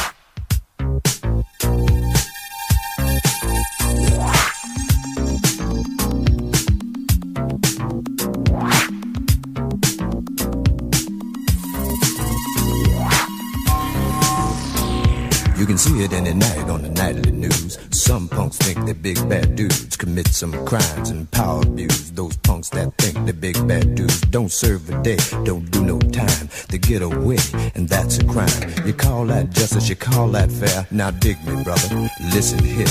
You 15.65 15.69
can 15.69 15.77
see 15.79 16.03
it 16.03 16.13
any 16.13 16.31
night 16.31 16.69
on 16.69 16.83
the 16.83 16.89
nightly 16.89 17.31
news. 17.31 17.79
Some 17.89 18.29
punks 18.29 18.57
think 18.57 18.85
they're 18.85 18.93
big 18.93 19.17
bad 19.27 19.55
dudes, 19.55 19.97
commit 19.97 20.27
some 20.27 20.53
crimes 20.63 21.09
and 21.09 21.31
power 21.31 21.63
abuse. 21.63 22.11
Those 22.11 22.37
punks 22.37 22.69
that 22.69 22.95
think 22.99 23.25
they're 23.25 23.33
big 23.33 23.55
bad 23.67 23.95
dudes 23.95 24.21
don't 24.29 24.51
serve 24.51 24.87
a 24.91 25.01
day, 25.01 25.17
don't 25.43 25.65
do 25.71 25.83
no 25.83 25.97
time. 25.97 26.49
They 26.69 26.77
get 26.77 27.01
away, 27.01 27.39
and 27.73 27.89
that's 27.89 28.19
a 28.19 28.25
crime. 28.25 28.85
You 28.85 28.93
call 28.93 29.25
that 29.25 29.49
justice, 29.49 29.89
you 29.89 29.95
call 29.95 30.27
that 30.33 30.51
fair. 30.51 30.85
Now 30.91 31.09
dig 31.09 31.43
me, 31.47 31.63
brother, 31.63 32.11
listen 32.31 32.63
here. 32.63 32.85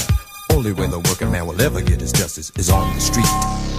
Only 0.51 0.73
way 0.73 0.89
the 0.89 0.99
working 0.99 1.31
man 1.31 1.47
will 1.47 1.63
ever 1.63 1.81
get 1.81 2.01
his 2.01 2.11
justice 2.11 2.51
is 2.57 2.71
on 2.71 2.93
the 2.93 3.01
street. 3.01 3.74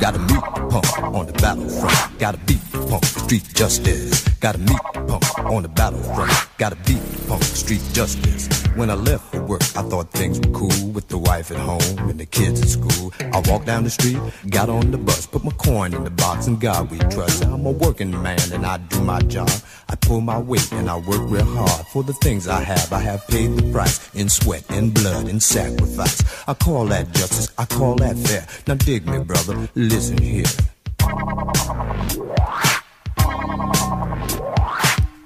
Gotta 0.00 0.18
meet 0.18 0.44
the 0.54 0.66
punk 0.70 0.98
on 1.14 1.26
the 1.26 1.32
battlefront. 1.34 2.18
Gotta 2.18 2.38
beat 2.38 2.60
the 2.72 2.86
punk, 2.88 3.04
street 3.04 3.44
justice. 3.54 4.28
Gotta 4.40 4.58
meet 4.58 4.80
the 4.92 5.00
punk 5.06 5.38
on 5.38 5.62
the 5.62 5.68
battlefront. 5.68 6.32
Gotta 6.58 6.76
beat 6.76 7.00
the 7.00 7.28
punk, 7.28 7.42
street 7.42 7.80
justice. 7.92 8.48
When 8.74 8.90
I 8.90 8.94
left 8.94 9.30
for 9.30 9.40
work, 9.42 9.62
I 9.76 9.82
thought 9.82 10.10
things 10.10 10.40
were 10.40 10.52
cool 10.52 10.88
with 10.88 11.06
the 11.08 11.16
wife 11.16 11.52
at 11.52 11.58
home 11.58 12.10
and 12.10 12.18
the 12.18 12.26
kids 12.26 12.60
at 12.60 12.68
school. 12.68 13.12
I 13.20 13.40
walked 13.48 13.66
down 13.66 13.84
the 13.84 13.90
street, 13.90 14.18
got 14.50 14.68
on 14.68 14.90
the 14.90 14.98
bus, 14.98 15.26
put 15.26 15.44
my 15.44 15.52
coin 15.52 15.94
in 15.94 16.02
the 16.02 16.10
box, 16.10 16.48
and 16.48 16.60
God 16.60 16.90
we 16.90 16.98
trust. 16.98 17.44
I'm 17.44 17.64
a 17.64 17.70
working 17.70 18.10
man 18.20 18.40
and 18.52 18.66
I 18.66 18.78
do 18.78 19.00
my 19.00 19.20
job. 19.20 19.48
I 19.88 19.94
pull 19.96 20.20
my 20.20 20.38
weight 20.38 20.72
and 20.72 20.90
I 20.90 20.96
work 20.96 21.20
real 21.30 21.44
hard 21.44 21.86
for 21.92 22.02
the 22.02 22.14
things 22.14 22.48
I 22.48 22.62
have. 22.62 22.92
I 22.92 22.98
have 22.98 23.26
paid 23.28 23.56
the 23.56 23.70
price 23.70 24.12
in 24.14 24.28
sweat 24.28 24.64
and 24.70 24.92
blood 24.92 25.28
and 25.28 25.40
sacrifice. 25.40 26.20
I 26.48 26.54
call 26.54 26.86
that 26.86 27.12
justice, 27.12 27.52
I 27.56 27.66
call 27.66 27.94
that 27.96 28.16
fair. 28.18 28.46
Now 28.66 28.74
dig 28.74 29.06
me, 29.06 29.18
brother, 29.18 29.68
listen 29.88 30.18
here. 30.18 30.44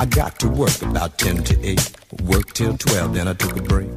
I 0.01 0.07
got 0.07 0.39
to 0.41 0.49
work 0.49 0.83
about 0.83 1.19
10 1.19 1.45
to 1.45 1.67
8. 1.67 1.93
Work 2.23 2.53
till 2.55 2.77
12, 2.77 3.15
then 3.15 3.29
I 3.29 3.35
took 3.35 3.57
a 3.57 3.63
break. 3.63 3.91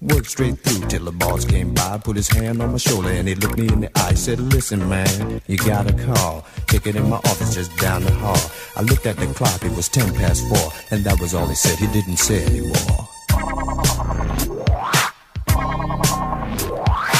Worked 0.00 0.26
straight 0.26 0.58
through 0.60 0.86
till 0.88 1.04
the 1.04 1.12
boss 1.12 1.44
came 1.44 1.74
by, 1.74 1.98
put 1.98 2.16
his 2.16 2.28
hand 2.28 2.62
on 2.62 2.72
my 2.72 2.78
shoulder 2.78 3.10
and 3.10 3.26
he 3.26 3.34
looked 3.34 3.58
me 3.58 3.68
in 3.68 3.80
the 3.80 3.90
eye. 3.98 4.14
Said, 4.14 4.38
Listen, 4.38 4.88
man, 4.88 5.40
you 5.48 5.56
got 5.56 5.90
a 5.90 5.92
call. 5.92 6.46
Take 6.66 6.86
it 6.86 6.96
in 6.96 7.08
my 7.08 7.16
office 7.16 7.54
just 7.54 7.76
down 7.78 8.04
the 8.04 8.12
hall. 8.12 8.38
I 8.76 8.82
looked 8.82 9.06
at 9.06 9.16
the 9.16 9.26
clock, 9.26 9.64
it 9.64 9.74
was 9.74 9.88
10 9.88 10.14
past 10.14 10.46
4, 10.48 10.72
and 10.92 11.04
that 11.04 11.20
was 11.20 11.34
all 11.34 11.46
he 11.46 11.54
said. 11.54 11.78
He 11.78 11.86
didn't 11.88 12.18
say 12.18 12.44
anymore. 12.46 13.08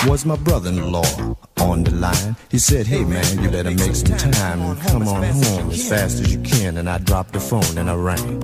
Was 0.07 0.25
my 0.25 0.37
brother 0.37 0.71
in 0.71 0.93
law 0.93 1.05
on 1.61 1.83
the 1.83 1.91
line? 1.91 2.37
He 2.51 2.59
said, 2.59 2.87
Hey 2.87 3.05
man, 3.05 3.43
you 3.43 3.51
better 3.51 3.73
make 3.73 3.97
some 3.97 4.17
time 4.17 4.61
and 4.61 4.81
come 4.81 5.09
on 5.09 5.23
home 5.25 5.71
as 5.71 5.89
fast 5.89 6.21
as 6.21 6.33
you 6.33 6.41
can. 6.43 6.77
And 6.77 6.89
I 6.89 6.99
dropped 6.99 7.33
the 7.33 7.41
phone 7.41 7.77
and 7.77 7.91
I 7.91 7.95
rang. 7.95 8.43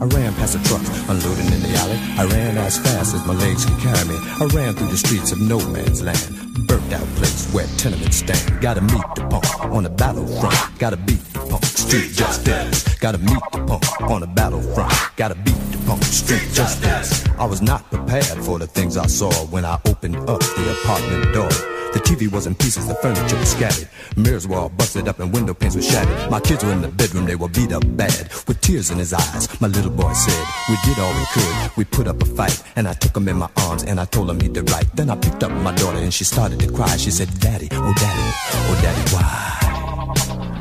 I 0.00 0.04
ran 0.04 0.34
past 0.34 0.54
the 0.54 0.68
trucks, 0.68 0.88
unloading 1.08 1.46
in 1.46 1.62
the 1.62 1.72
alley. 1.78 1.98
I 2.18 2.24
ran 2.24 2.58
as 2.58 2.78
fast 2.78 3.14
as 3.14 3.24
my 3.26 3.34
legs 3.34 3.64
could 3.64 3.78
carry 3.78 4.08
me. 4.08 4.16
I 4.18 4.46
ran 4.52 4.74
through 4.74 4.88
the 4.88 4.96
streets 4.96 5.30
of 5.30 5.40
no 5.40 5.58
man's 5.70 6.02
land. 6.02 6.18
Burnt 6.66 6.92
out 6.92 7.06
place 7.16 7.52
where 7.52 7.66
tenements 7.78 8.16
stand. 8.16 8.60
Gotta 8.60 8.80
meet 8.80 9.04
the 9.14 9.26
punk 9.30 9.64
on 9.66 9.84
the 9.84 9.90
battlefront. 9.90 10.78
Gotta 10.78 10.96
beat 10.96 11.22
the 11.32 11.38
punk, 11.38 11.64
street 11.64 12.12
justice. 12.12 12.98
Gotta 12.98 13.18
meet 13.18 13.42
the 13.52 13.64
punk 13.66 14.10
on 14.10 14.20
the 14.20 14.26
battlefront. 14.26 14.92
Gotta 15.16 15.36
beat 15.36 15.71
street 16.00 16.48
justice. 16.52 17.26
I 17.38 17.44
was 17.44 17.62
not 17.62 17.88
prepared 17.90 18.44
for 18.44 18.58
the 18.58 18.66
things 18.66 18.96
I 18.96 19.06
saw 19.06 19.32
when 19.46 19.64
I 19.64 19.78
opened 19.86 20.16
up 20.16 20.40
the 20.40 20.78
apartment 20.82 21.34
door. 21.34 21.50
The 21.92 22.00
TV 22.00 22.32
was 22.32 22.46
in 22.46 22.54
pieces, 22.54 22.88
the 22.88 22.94
furniture 22.94 23.36
was 23.36 23.50
scattered. 23.50 23.88
Mirrors 24.16 24.48
were 24.48 24.56
all 24.56 24.70
busted 24.70 25.08
up 25.08 25.20
and 25.20 25.30
window 25.30 25.52
panes 25.52 25.76
were 25.76 25.82
shattered. 25.82 26.30
My 26.30 26.40
kids 26.40 26.64
were 26.64 26.72
in 26.72 26.80
the 26.80 26.88
bedroom, 26.88 27.26
they 27.26 27.36
were 27.36 27.48
beat 27.48 27.70
up 27.70 27.84
bad. 27.96 28.32
With 28.48 28.60
tears 28.62 28.90
in 28.90 28.98
his 28.98 29.12
eyes, 29.12 29.60
my 29.60 29.68
little 29.68 29.90
boy 29.90 30.12
said, 30.14 30.46
We 30.70 30.76
did 30.84 30.98
all 30.98 31.12
we 31.12 31.26
could. 31.34 31.76
We 31.76 31.84
put 31.84 32.08
up 32.08 32.22
a 32.22 32.26
fight, 32.26 32.62
and 32.76 32.88
I 32.88 32.94
took 32.94 33.14
him 33.14 33.28
in 33.28 33.36
my 33.36 33.50
arms, 33.58 33.84
and 33.84 34.00
I 34.00 34.06
told 34.06 34.30
him 34.30 34.40
he 34.40 34.48
did 34.48 34.70
right. 34.70 34.86
Then 34.96 35.10
I 35.10 35.16
picked 35.16 35.42
up 35.42 35.50
my 35.50 35.74
daughter, 35.74 35.98
and 35.98 36.14
she 36.14 36.24
started 36.24 36.60
to 36.60 36.72
cry. 36.72 36.96
She 36.96 37.10
said, 37.10 37.28
Daddy, 37.40 37.68
oh 37.72 37.92
daddy, 37.94 38.30
oh 38.54 38.78
daddy, 38.82 39.14
why? 39.14 40.51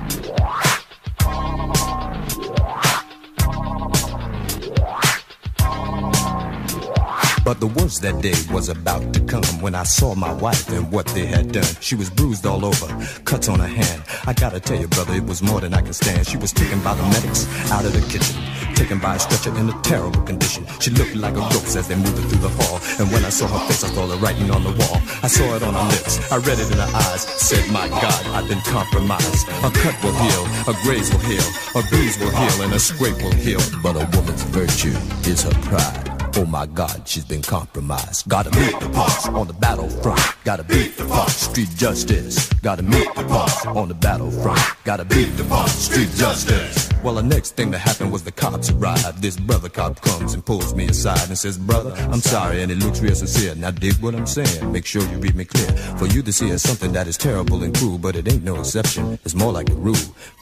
But 7.43 7.59
the 7.59 7.67
worst 7.67 8.03
that 8.03 8.21
day 8.21 8.35
was 8.53 8.69
about 8.69 9.13
to 9.15 9.19
come 9.21 9.43
when 9.61 9.73
I 9.73 9.83
saw 9.83 10.13
my 10.13 10.31
wife 10.33 10.69
and 10.69 10.91
what 10.91 11.07
they 11.07 11.25
had 11.25 11.51
done. 11.51 11.65
She 11.79 11.95
was 11.95 12.09
bruised 12.09 12.45
all 12.45 12.63
over, 12.63 12.87
cuts 13.25 13.49
on 13.49 13.59
her 13.59 13.67
hand. 13.67 14.03
I 14.27 14.33
gotta 14.33 14.59
tell 14.59 14.79
you, 14.79 14.87
brother, 14.87 15.15
it 15.15 15.25
was 15.25 15.41
more 15.41 15.59
than 15.59 15.73
I 15.73 15.81
can 15.81 15.93
stand. 15.93 16.27
She 16.27 16.37
was 16.37 16.53
taken 16.53 16.79
by 16.83 16.93
the 16.93 17.03
medics 17.03 17.47
out 17.71 17.83
of 17.83 17.93
the 17.93 18.01
kitchen, 18.13 18.37
taken 18.75 18.99
by 18.99 19.15
a 19.15 19.19
stretcher 19.19 19.57
in 19.57 19.69
a 19.69 19.81
terrible 19.81 20.21
condition. 20.21 20.65
She 20.79 20.91
looked 20.91 21.15
like 21.15 21.33
a 21.33 21.41
ghost 21.49 21.75
as 21.75 21.87
they 21.87 21.95
moved 21.95 22.17
her 22.21 22.29
through 22.29 22.45
the 22.47 22.53
hall. 22.61 22.79
And 22.99 23.11
when 23.11 23.25
I 23.25 23.29
saw 23.29 23.47
her 23.47 23.65
face, 23.67 23.83
I 23.83 23.89
saw 23.89 24.05
the 24.05 24.17
writing 24.17 24.51
on 24.51 24.63
the 24.63 24.71
wall. 24.77 25.01
I 25.23 25.27
saw 25.27 25.55
it 25.55 25.63
on 25.63 25.73
her 25.73 25.87
lips, 25.89 26.31
I 26.31 26.37
read 26.37 26.59
it 26.59 26.71
in 26.71 26.77
her 26.77 26.91
eyes. 26.93 27.21
Said, 27.41 27.65
my 27.71 27.87
God, 27.89 28.21
I've 28.37 28.47
been 28.47 28.61
compromised. 28.69 29.49
A 29.65 29.71
cut 29.81 29.97
will 30.03 30.13
heal, 30.13 30.43
a 30.69 30.73
graze 30.83 31.11
will 31.11 31.25
heal, 31.25 31.47
a 31.73 31.81
bruise 31.89 32.19
will 32.19 32.29
heal, 32.29 32.61
and 32.61 32.73
a 32.73 32.79
scrape 32.79 33.17
will 33.17 33.33
heal. 33.33 33.61
But 33.81 33.97
a 33.97 34.05
woman's 34.15 34.43
virtue 34.43 34.93
is 35.25 35.41
her 35.41 35.57
pride. 35.65 36.20
Oh 36.41 36.45
my 36.47 36.65
God, 36.65 37.07
she's 37.07 37.23
been 37.23 37.43
compromised. 37.43 38.27
Gotta 38.27 38.49
meet 38.59 38.79
the 38.79 38.89
boss 38.89 39.27
on 39.27 39.45
the 39.45 39.53
battlefront. 39.53 40.19
Gotta 40.43 40.63
beat 40.63 40.97
the 40.97 41.05
boss. 41.05 41.35
street 41.37 41.69
justice. 41.75 42.49
Gotta 42.63 42.81
meet 42.81 43.13
the 43.13 43.23
boss 43.25 43.63
on 43.67 43.89
the 43.89 43.93
battlefront. 43.93 44.59
Gotta 44.83 45.05
beat 45.05 45.37
the 45.37 45.43
boss. 45.43 45.71
street 45.71 46.09
justice. 46.15 46.80
Well, 47.03 47.15
the 47.15 47.23
next 47.23 47.55
thing 47.55 47.71
that 47.71 47.79
happened 47.79 48.11
was 48.11 48.23
the 48.23 48.31
cops 48.31 48.69
arrived. 48.69 49.23
This 49.23 49.35
brother 49.35 49.69
cop 49.69 49.99
comes 50.01 50.35
and 50.35 50.45
pulls 50.45 50.75
me 50.75 50.85
aside 50.85 51.27
and 51.29 51.37
says, 51.37 51.57
Brother, 51.57 51.93
I'm 52.11 52.21
sorry, 52.21 52.61
and 52.61 52.71
it 52.71 52.77
looks 52.77 52.99
real 52.99 53.15
sincere. 53.15 53.55
Now 53.55 53.71
dig 53.71 53.95
what 54.03 54.13
I'm 54.13 54.27
saying. 54.27 54.71
Make 54.71 54.85
sure 54.85 55.01
you 55.01 55.17
read 55.17 55.33
me 55.33 55.45
clear. 55.45 55.67
For 55.97 56.05
you 56.05 56.21
to 56.21 56.31
see 56.31 56.49
is 56.49 56.61
something 56.61 56.91
that 56.91 57.07
is 57.07 57.17
terrible 57.17 57.63
and 57.63 57.75
cruel, 57.75 57.97
but 57.97 58.15
it 58.15 58.31
ain't 58.31 58.43
no 58.43 58.59
exception. 58.59 59.17
It's 59.25 59.33
more 59.33 59.51
like 59.51 59.71
a 59.71 59.73
rule. 59.73 59.95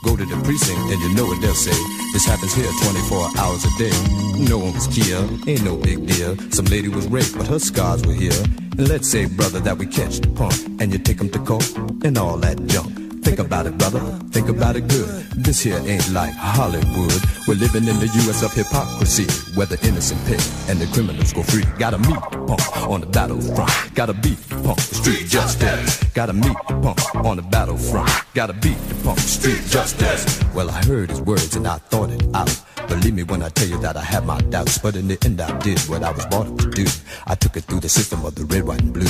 Go 0.04 0.18
to 0.18 0.26
the 0.26 0.36
precinct 0.44 0.92
and 0.92 1.00
you 1.00 1.14
know 1.16 1.28
what 1.28 1.42
they'll 1.42 1.54
say. 1.54 1.78
This 2.12 2.26
happens 2.26 2.54
here 2.54 2.70
24 2.84 3.30
hours 3.38 3.64
a 3.64 3.78
day. 3.78 3.96
No 4.38 4.58
one 4.58 4.74
was 4.74 4.88
killed, 4.88 5.48
ain't 5.48 5.64
no 5.64 5.78
big 5.78 6.06
deal. 6.08 6.36
Some 6.52 6.66
lady 6.66 6.90
was 6.90 7.08
raped, 7.08 7.38
but 7.38 7.48
her 7.48 7.60
scars 7.60 8.06
were 8.06 8.14
here. 8.14 8.44
And 8.44 8.90
let's 8.90 9.10
say, 9.10 9.28
brother, 9.28 9.62
that 9.62 9.78
we 9.78 9.86
catch 9.86 10.20
the 10.20 10.28
punk 10.28 10.56
and 10.82 10.92
you 10.92 11.00
take 11.00 11.22
him 11.22 11.30
to 11.30 11.40
court 11.40 11.74
and 12.04 12.18
all 12.18 12.36
that 12.38 12.66
junk. 12.66 13.09
Think 13.24 13.40
about 13.40 13.66
it, 13.66 13.78
brother. 13.78 14.00
Think 14.32 14.50
about 14.50 14.76
it 14.76 14.88
good. 14.88 15.08
This 15.36 15.62
here 15.62 15.78
ain't 15.86 16.12
like 16.12 16.34
Hollywood. 16.34 17.22
We're 17.48 17.56
living 17.56 17.88
in 17.88 18.00
the 18.00 18.08
U.S. 18.26 18.44
of 18.44 18.54
hypocrisy, 18.54 19.26
where 19.56 19.66
the 19.68 19.80
innocent 19.88 20.20
pay 20.26 20.40
and 20.72 20.80
the 20.80 20.88
criminals 20.94 21.34
go 21.34 21.44
free. 21.44 21.64
Gotta 21.78 21.98
meet 21.98 22.22
the 22.32 22.38
punk 22.48 22.88
on 22.88 23.02
the 23.02 23.08
battlefront. 23.08 23.72
Gotta 23.96 24.14
beat 24.14 24.38
the 24.50 24.56
punk, 24.64 24.80
street 24.80 25.28
justice. 25.28 26.04
Gotta 26.14 26.34
meet 26.34 26.58
the 26.68 26.80
punk 26.82 27.16
on 27.26 27.38
the 27.38 27.44
battlefront. 27.44 28.10
Gotta 28.34 28.54
beat 28.54 28.78
the 28.88 28.96
punk, 29.04 29.20
street 29.20 29.62
justice. 29.68 30.44
Well, 30.54 30.70
I 30.70 30.84
heard 30.86 31.10
his 31.10 31.22
words 31.22 31.56
and 31.56 31.68
I 31.68 31.78
thought 31.78 32.12
it 32.12 32.24
out. 32.34 32.56
Believe 32.88 33.14
me 33.14 33.24
when 33.24 33.44
I 33.44 33.50
tell 33.50 33.68
you 33.68 33.80
that 33.82 33.98
I 33.98 34.04
had 34.04 34.26
my 34.26 34.40
doubts, 34.50 34.78
but 34.78 34.96
in 34.96 35.08
the 35.08 35.18
end 35.26 35.42
I 35.42 35.58
did 35.60 35.80
what 35.82 36.04
I 36.04 36.12
was 36.12 36.26
up 36.26 36.58
to 36.58 36.70
do. 36.70 36.86
I 37.28 37.36
took 37.36 37.58
it 37.58 37.66
through 37.66 37.82
the 37.82 37.90
system 37.90 38.26
of 38.26 38.36
the 38.36 38.46
red, 38.46 38.64
white, 38.64 38.82
and 38.82 38.94
blue. 38.94 39.06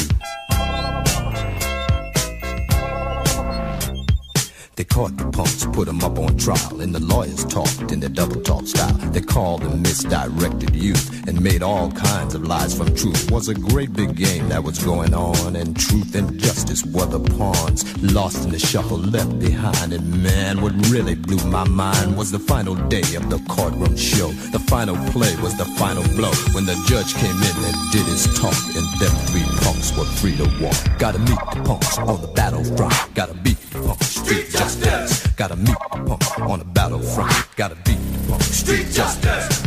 They 4.80 4.86
caught 4.86 5.18
the 5.18 5.26
punks, 5.26 5.66
put 5.74 5.88
them 5.88 6.02
up 6.06 6.18
on 6.18 6.38
trial, 6.38 6.80
and 6.80 6.96
the 6.96 7.02
lawyers 7.02 7.44
talked 7.44 7.92
in 7.92 8.00
their 8.00 8.08
double 8.08 8.40
talk 8.40 8.66
style. 8.66 8.94
They 9.12 9.20
called 9.20 9.62
them 9.64 9.82
misdirected 9.82 10.74
youth 10.74 11.28
and 11.28 11.42
made 11.42 11.62
all 11.62 11.92
kinds 11.92 12.34
of 12.34 12.48
lies 12.48 12.78
from 12.78 12.96
truth. 12.96 13.30
Was 13.30 13.50
a 13.50 13.56
great 13.56 13.92
big 13.92 14.16
game 14.16 14.48
that 14.48 14.64
was 14.64 14.80
going 14.80 15.14
on, 15.14 15.58
and 15.58 15.78
truth 15.78 16.16
and 16.16 16.40
justice 16.40 16.86
were 16.86 17.08
the 17.08 17.20
pawns. 17.20 17.84
Lost 18.02 18.46
in 18.46 18.52
the 18.52 18.58
shuffle, 18.60 19.00
left 19.00 19.38
behind, 19.38 19.92
and 19.92 20.24
man, 20.24 20.62
what 20.62 20.72
really 20.88 21.16
blew 21.16 21.44
my 21.52 21.68
mind 21.68 22.16
was 22.16 22.32
the 22.32 22.40
final 22.40 22.76
day 22.88 23.04
of 23.20 23.30
the 23.30 23.44
courtroom 23.50 23.98
show. 23.98 24.32
The 24.56 24.60
final 24.60 24.96
play 25.12 25.36
was 25.42 25.58
the 25.58 25.66
final 25.76 26.04
blow 26.16 26.32
when 26.56 26.66
the 26.66 26.80
judge 26.88 27.14
came 27.16 27.36
in 27.36 27.56
and 27.68 27.76
did 27.92 28.06
his 28.06 28.28
talk, 28.40 28.56
and 28.78 28.88
them 29.02 29.12
three 29.28 29.44
punks 29.60 29.92
were 29.98 30.06
free 30.06 30.38
to 30.38 30.48
walk. 30.64 30.80
Gotta 30.98 31.20
meet 31.20 31.40
the 31.52 31.64
punks 31.66 31.98
on 31.98 32.22
the 32.22 32.28
battlefront. 32.30 32.96
Gotta 33.14 33.34
beat 33.34 33.60
the 33.72 33.82
punks. 33.86 34.08
Street. 34.08 34.69
Gotta 35.36 35.56
meet 35.56 35.68
the 35.68 36.00
punk 36.06 36.40
on 36.42 36.60
the 36.60 36.66
battlefront. 36.66 37.32
Gotta 37.56 37.76
beat 37.76 37.98
the 37.98 38.28
punk. 38.30 38.44
Street 38.44 38.88
justice. 38.92 39.64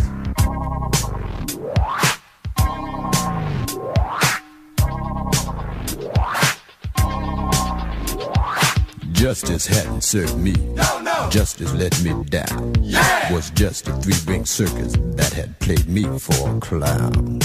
Justice 9.12 9.66
hadn't 9.66 10.03
served 10.03 10.36
me. 10.36 10.53
No, 10.53 11.00
no. 11.00 11.28
Justice 11.30 11.72
let 11.74 12.00
me 12.03 12.12
down. 12.24 12.74
Yeah. 12.80 13.32
Was 13.32 13.50
just 13.50 13.88
a 13.88 13.92
three-ring 13.96 14.44
circus 14.44 14.92
that 15.16 15.32
had 15.32 15.59
played 15.59 15.88
me 15.88 16.05
for 16.18 16.48
a 16.48 16.61
clown. 16.61 17.40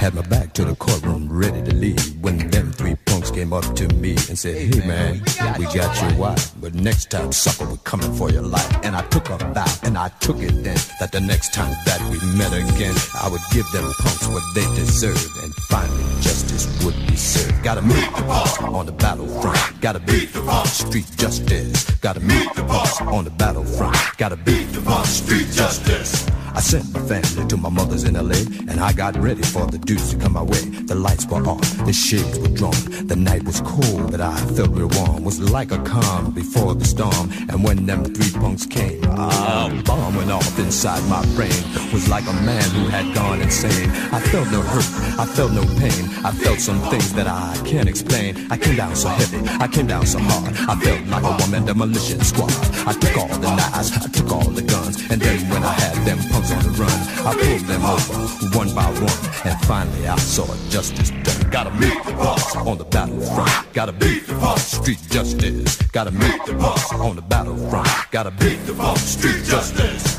Had 0.00 0.14
my 0.14 0.22
back 0.22 0.54
to 0.54 0.64
the 0.64 0.74
courtroom, 0.76 1.28
ready 1.30 1.62
to 1.62 1.74
leave. 1.74 2.16
When 2.22 2.48
them 2.48 2.72
three 2.72 2.96
punks 3.04 3.30
came 3.30 3.52
up 3.52 3.74
to 3.74 3.86
me 3.96 4.12
and 4.12 4.38
said, 4.38 4.56
Hey 4.56 4.80
man, 4.88 5.20
we 5.58 5.66
got 5.66 5.92
your 6.00 6.18
wife, 6.18 6.52
but 6.58 6.72
next 6.72 7.10
time, 7.10 7.30
sucker, 7.32 7.68
we're 7.68 7.76
coming 7.84 8.10
for 8.14 8.30
your 8.30 8.40
life. 8.40 8.66
And 8.82 8.96
I 8.96 9.02
took 9.08 9.28
a 9.28 9.36
vow, 9.36 9.66
and 9.82 9.98
I 9.98 10.08
took 10.20 10.38
it 10.38 10.64
then, 10.64 10.78
that 11.00 11.12
the 11.12 11.20
next 11.20 11.52
time 11.52 11.76
that 11.84 12.00
we 12.08 12.16
met 12.38 12.50
again, 12.50 12.94
I 13.20 13.28
would 13.28 13.42
give 13.52 13.70
them 13.72 13.84
punks 14.00 14.26
what 14.28 14.42
they 14.54 14.64
deserve, 14.74 15.22
and 15.42 15.52
finally 15.68 16.04
justice 16.22 16.64
would 16.82 16.96
be 17.06 17.14
served. 17.14 17.62
Gotta 17.62 17.82
meet 17.82 18.08
the 18.16 18.22
punks 18.22 18.58
on 18.62 18.86
the 18.86 18.92
battlefront. 18.92 19.82
Gotta 19.82 20.00
beat 20.00 20.32
the 20.32 20.40
punks, 20.40 20.78
street 20.78 21.10
justice. 21.18 21.90
Gotta 22.00 22.20
meet 22.20 22.48
the 22.54 22.64
punks 22.64 23.02
on 23.02 23.24
the 23.24 23.30
battlefront. 23.32 23.98
Gotta 24.16 24.36
beat 24.36 24.64
the 24.72 24.80
punks, 24.80 25.10
street 25.10 25.48
justice. 25.52 26.26
I 26.54 26.60
sent 26.60 26.92
my 26.92 27.00
family 27.00 27.46
to 27.48 27.56
my 27.56 27.68
mother's 27.68 28.04
in 28.04 28.14
LA, 28.14 28.40
and 28.68 28.80
I 28.80 28.92
got 28.92 29.16
ready 29.16 29.42
for 29.42 29.66
the 29.66 29.78
dudes 29.78 30.12
to 30.12 30.18
come 30.18 30.32
my 30.32 30.42
way. 30.42 30.60
The 30.90 30.94
lights 30.94 31.26
were 31.26 31.46
off, 31.46 31.68
the 31.86 31.92
shades 31.92 32.38
were 32.38 32.48
drawn. 32.48 32.74
The 33.06 33.16
night 33.16 33.44
was 33.44 33.60
cold, 33.60 34.10
but 34.10 34.20
I 34.20 34.36
felt 34.56 34.70
real 34.70 34.88
warm. 34.88 35.24
Was 35.24 35.38
like 35.38 35.70
a 35.70 35.78
calm 35.84 36.32
before 36.32 36.74
the 36.74 36.84
storm. 36.84 37.30
And 37.48 37.62
when 37.64 37.86
them 37.86 38.04
three 38.04 38.32
punks 38.40 38.66
came, 38.66 39.04
a 39.04 39.82
bomb 39.84 40.16
went 40.16 40.30
off 40.30 40.58
inside 40.58 41.02
my 41.08 41.24
brain. 41.36 41.62
Was 41.92 42.08
like 42.08 42.26
a 42.26 42.32
man 42.42 42.68
who 42.70 42.88
had 42.88 43.14
gone 43.14 43.40
insane. 43.40 43.90
I 44.12 44.20
felt 44.20 44.50
no 44.50 44.60
hurt, 44.60 44.90
I 45.18 45.26
felt 45.26 45.52
no 45.52 45.62
pain. 45.78 46.02
I 46.24 46.32
felt 46.32 46.58
some 46.58 46.80
things 46.90 47.12
that 47.14 47.26
I 47.28 47.56
can't 47.64 47.88
explain. 47.88 48.50
I 48.50 48.56
came 48.56 48.76
down 48.76 48.96
so 48.96 49.08
heavy, 49.08 49.38
I 49.60 49.68
came 49.68 49.86
down 49.86 50.06
so 50.06 50.18
hard. 50.18 50.54
I 50.68 50.74
felt 50.80 51.06
like 51.06 51.22
a 51.22 51.36
woman 51.42 51.64
demolition 51.64 52.20
squad. 52.20 52.52
I 52.86 52.92
took 52.92 53.16
all 53.16 53.38
the 53.38 53.54
knives, 53.54 53.92
I 53.92 54.08
took 54.08 54.30
all 54.32 54.50
the 54.50 54.62
guns, 54.62 54.96
and 55.10 55.20
then 55.20 55.38
when 55.50 55.62
I 55.62 55.72
had 55.72 55.96
them 56.06 56.18
punks 56.30 56.39
on 56.48 56.62
the 56.62 56.70
run. 56.80 56.90
I 57.26 57.32
pulled 57.36 57.66
them 57.68 57.84
over 57.84 58.56
one 58.56 58.74
by 58.74 58.88
one, 58.88 59.20
and 59.44 59.60
finally 59.66 60.08
I 60.08 60.16
saw 60.16 60.46
justice 60.70 61.10
done. 61.10 61.50
Gotta 61.50 61.70
meet 61.72 62.02
the 62.04 62.12
boss 62.12 62.56
on 62.56 62.78
the 62.78 62.84
battlefront. 62.84 63.72
Gotta 63.74 63.92
beat 63.92 64.26
the 64.26 64.34
boss, 64.34 64.78
street 64.78 65.00
justice. 65.10 65.76
Gotta 65.92 66.10
meet 66.10 66.44
the 66.46 66.54
boss 66.54 66.92
on 66.94 67.16
the 67.16 67.22
battlefront. 67.22 67.88
Gotta 68.10 68.30
beat 68.30 68.64
the 68.66 68.72
boss, 68.72 69.00
street 69.02 69.44
justice. 69.44 70.16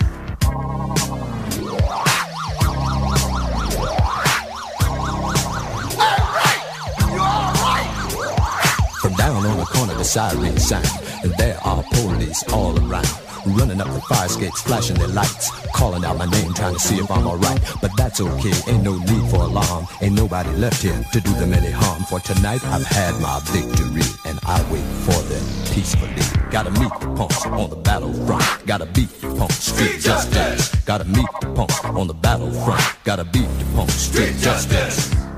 From 9.01 9.13
down 9.15 9.45
on 9.45 9.57
the 9.57 9.65
corner, 9.65 9.95
the 9.95 10.03
siren 10.03 10.57
sound, 10.57 10.85
and 11.23 11.33
there 11.37 11.57
are 11.63 11.83
police 11.91 12.43
all 12.53 12.77
around. 12.77 13.30
Running 13.45 13.81
up 13.81 13.87
the 13.87 14.01
fire 14.01 14.27
escapes, 14.27 14.61
flashing 14.61 14.97
their 14.97 15.07
lights, 15.07 15.49
calling 15.73 16.05
out 16.05 16.17
my 16.17 16.25
name, 16.25 16.53
trying 16.53 16.73
to 16.73 16.79
see 16.79 16.97
if 16.97 17.09
I'm 17.09 17.25
alright. 17.25 17.59
But 17.81 17.91
that's 17.97 18.21
okay, 18.21 18.53
ain't 18.71 18.83
no 18.83 18.97
need 18.97 19.29
for 19.31 19.43
alarm. 19.43 19.87
Ain't 20.01 20.15
nobody 20.15 20.49
left 20.51 20.81
here 20.81 21.03
to 21.11 21.21
do 21.21 21.31
them 21.33 21.53
any 21.53 21.71
harm. 21.71 22.03
For 22.03 22.19
tonight 22.19 22.63
I've 22.65 22.85
had 22.85 23.19
my 23.19 23.39
victory, 23.45 24.03
and 24.25 24.39
I 24.43 24.61
wait 24.71 24.85
for 25.05 25.19
them 25.23 25.43
peacefully. 25.73 26.13
Gotta 26.51 26.71
meet 26.71 26.91
the 26.99 27.13
punks 27.15 27.45
on 27.45 27.69
the 27.69 27.77
battlefront. 27.77 28.43
Gotta 28.67 28.85
beat 28.85 29.09
the 29.21 29.33
punks, 29.35 29.55
street 29.55 29.99
justice. 30.01 30.75
Gotta 30.85 31.05
meet 31.05 31.27
the 31.41 31.51
punks 31.53 31.83
on 31.83 32.07
the 32.07 32.13
battlefront. 32.13 32.83
Gotta 33.03 33.23
beat 33.23 33.47
the 33.57 33.65
punks, 33.75 33.93
street 33.93 34.37
justice. 34.37 35.30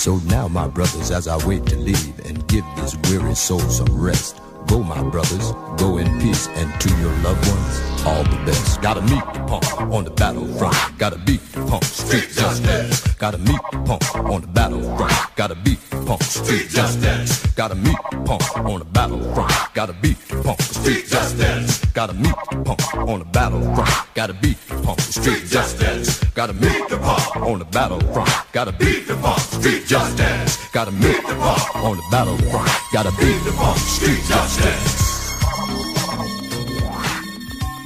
So 0.00 0.16
now, 0.24 0.48
my 0.48 0.66
brothers, 0.66 1.10
as 1.10 1.28
I 1.28 1.36
wait 1.46 1.66
to 1.66 1.76
leave 1.76 2.24
and 2.24 2.48
give 2.48 2.64
this 2.76 2.96
weary 3.10 3.34
soul 3.34 3.60
some 3.60 4.00
rest, 4.00 4.40
go, 4.66 4.82
my 4.82 5.02
brothers, 5.10 5.52
go 5.76 5.98
in 5.98 6.06
peace, 6.22 6.48
and 6.48 6.80
to 6.80 6.88
your 6.96 7.12
loved 7.18 7.46
ones, 7.46 7.99
all 8.06 8.22
the 8.24 8.36
best. 8.46 8.80
Gotta 8.80 9.02
meet 9.02 9.24
the 9.32 9.40
punk 9.46 9.80
on 9.80 10.04
the 10.04 10.10
battlefront. 10.10 10.76
Gotta 10.98 11.18
beat 11.18 11.40
the 11.52 11.64
punk, 11.66 11.84
street 11.84 12.28
justice. 12.30 13.14
Gotta 13.14 13.38
meet 13.38 13.60
the 13.72 13.78
punk 13.78 14.14
on 14.14 14.40
the 14.40 14.46
battlefront. 14.46 15.12
Gotta 15.36 15.54
beat 15.54 15.80
the 15.90 15.96
punk, 16.04 16.22
street 16.22 16.68
justice. 16.68 17.46
Gotta 17.54 17.74
meet 17.74 17.96
the 18.10 18.16
punk 18.24 18.56
on 18.56 18.78
the 18.78 18.84
battlefront. 18.84 19.52
Gotta 19.74 19.92
beat 19.92 20.18
the 20.28 20.42
punk, 20.42 20.60
street 20.62 21.06
justice. 21.06 21.84
Gotta 21.92 22.14
meet 22.14 22.34
the 22.50 22.56
punk 22.64 22.94
on 22.94 23.18
the 23.18 23.24
battlefront. 23.26 24.14
Gotta 24.14 24.32
beat 24.34 24.58
the 24.66 24.74
punk, 24.82 25.00
street 25.00 25.46
justice. 25.46 26.24
Gotta 26.34 26.52
meet 26.52 26.88
the 26.88 26.98
punk 26.98 27.36
on 27.36 27.58
the 27.58 27.64
battlefront. 27.66 28.30
Gotta 28.52 28.72
beat 28.72 29.06
the 29.06 29.16
punk, 29.16 29.38
street 29.40 29.86
justice. 29.86 30.70
Gotta 30.72 30.92
meet 30.92 31.22
the 31.26 31.34
punk 31.34 31.76
on 31.76 31.96
the 31.96 32.02
battlefront. 32.10 32.70
Gotta 32.92 33.10
beat 33.18 33.44
the 33.44 33.52
punk, 33.52 33.78
street 33.78 34.22
justice. 34.28 35.09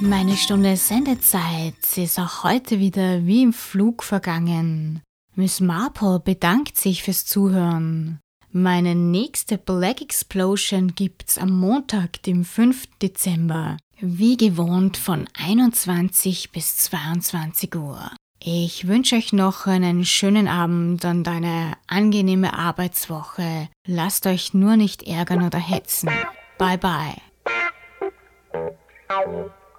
Meine 0.07 0.37
Stunde 0.37 0.77
Sendezeit 0.77 1.97
ist 1.97 2.19
auch 2.19 2.43
heute 2.43 2.79
wieder 2.79 3.25
wie 3.25 3.41
im 3.41 3.53
Flug 3.53 4.03
vergangen. 4.03 5.01
Miss 5.33 5.59
Marple 5.59 6.19
bedankt 6.19 6.77
sich 6.77 7.01
fürs 7.01 7.25
Zuhören. 7.25 8.19
Meine 8.51 8.93
nächste 8.93 9.57
Black 9.57 10.01
Explosion 10.01 10.93
gibt's 10.93 11.39
am 11.39 11.49
Montag, 11.49 12.21
dem 12.21 12.45
5. 12.45 12.85
Dezember. 13.01 13.77
Wie 13.99 14.37
gewohnt 14.37 14.97
von 14.97 15.27
21 15.33 16.51
bis 16.51 16.77
22 16.77 17.75
Uhr. 17.75 18.11
Ich 18.39 18.87
wünsche 18.87 19.15
euch 19.15 19.33
noch 19.33 19.65
einen 19.65 20.05
schönen 20.05 20.47
Abend 20.47 21.03
und 21.03 21.27
eine 21.27 21.73
angenehme 21.87 22.53
Arbeitswoche. 22.53 23.69
Lasst 23.87 24.27
euch 24.27 24.53
nur 24.53 24.77
nicht 24.77 25.01
ärgern 25.01 25.41
oder 25.43 25.57
hetzen. 25.57 26.11
Bye 26.59 26.77
bye. 26.77 27.15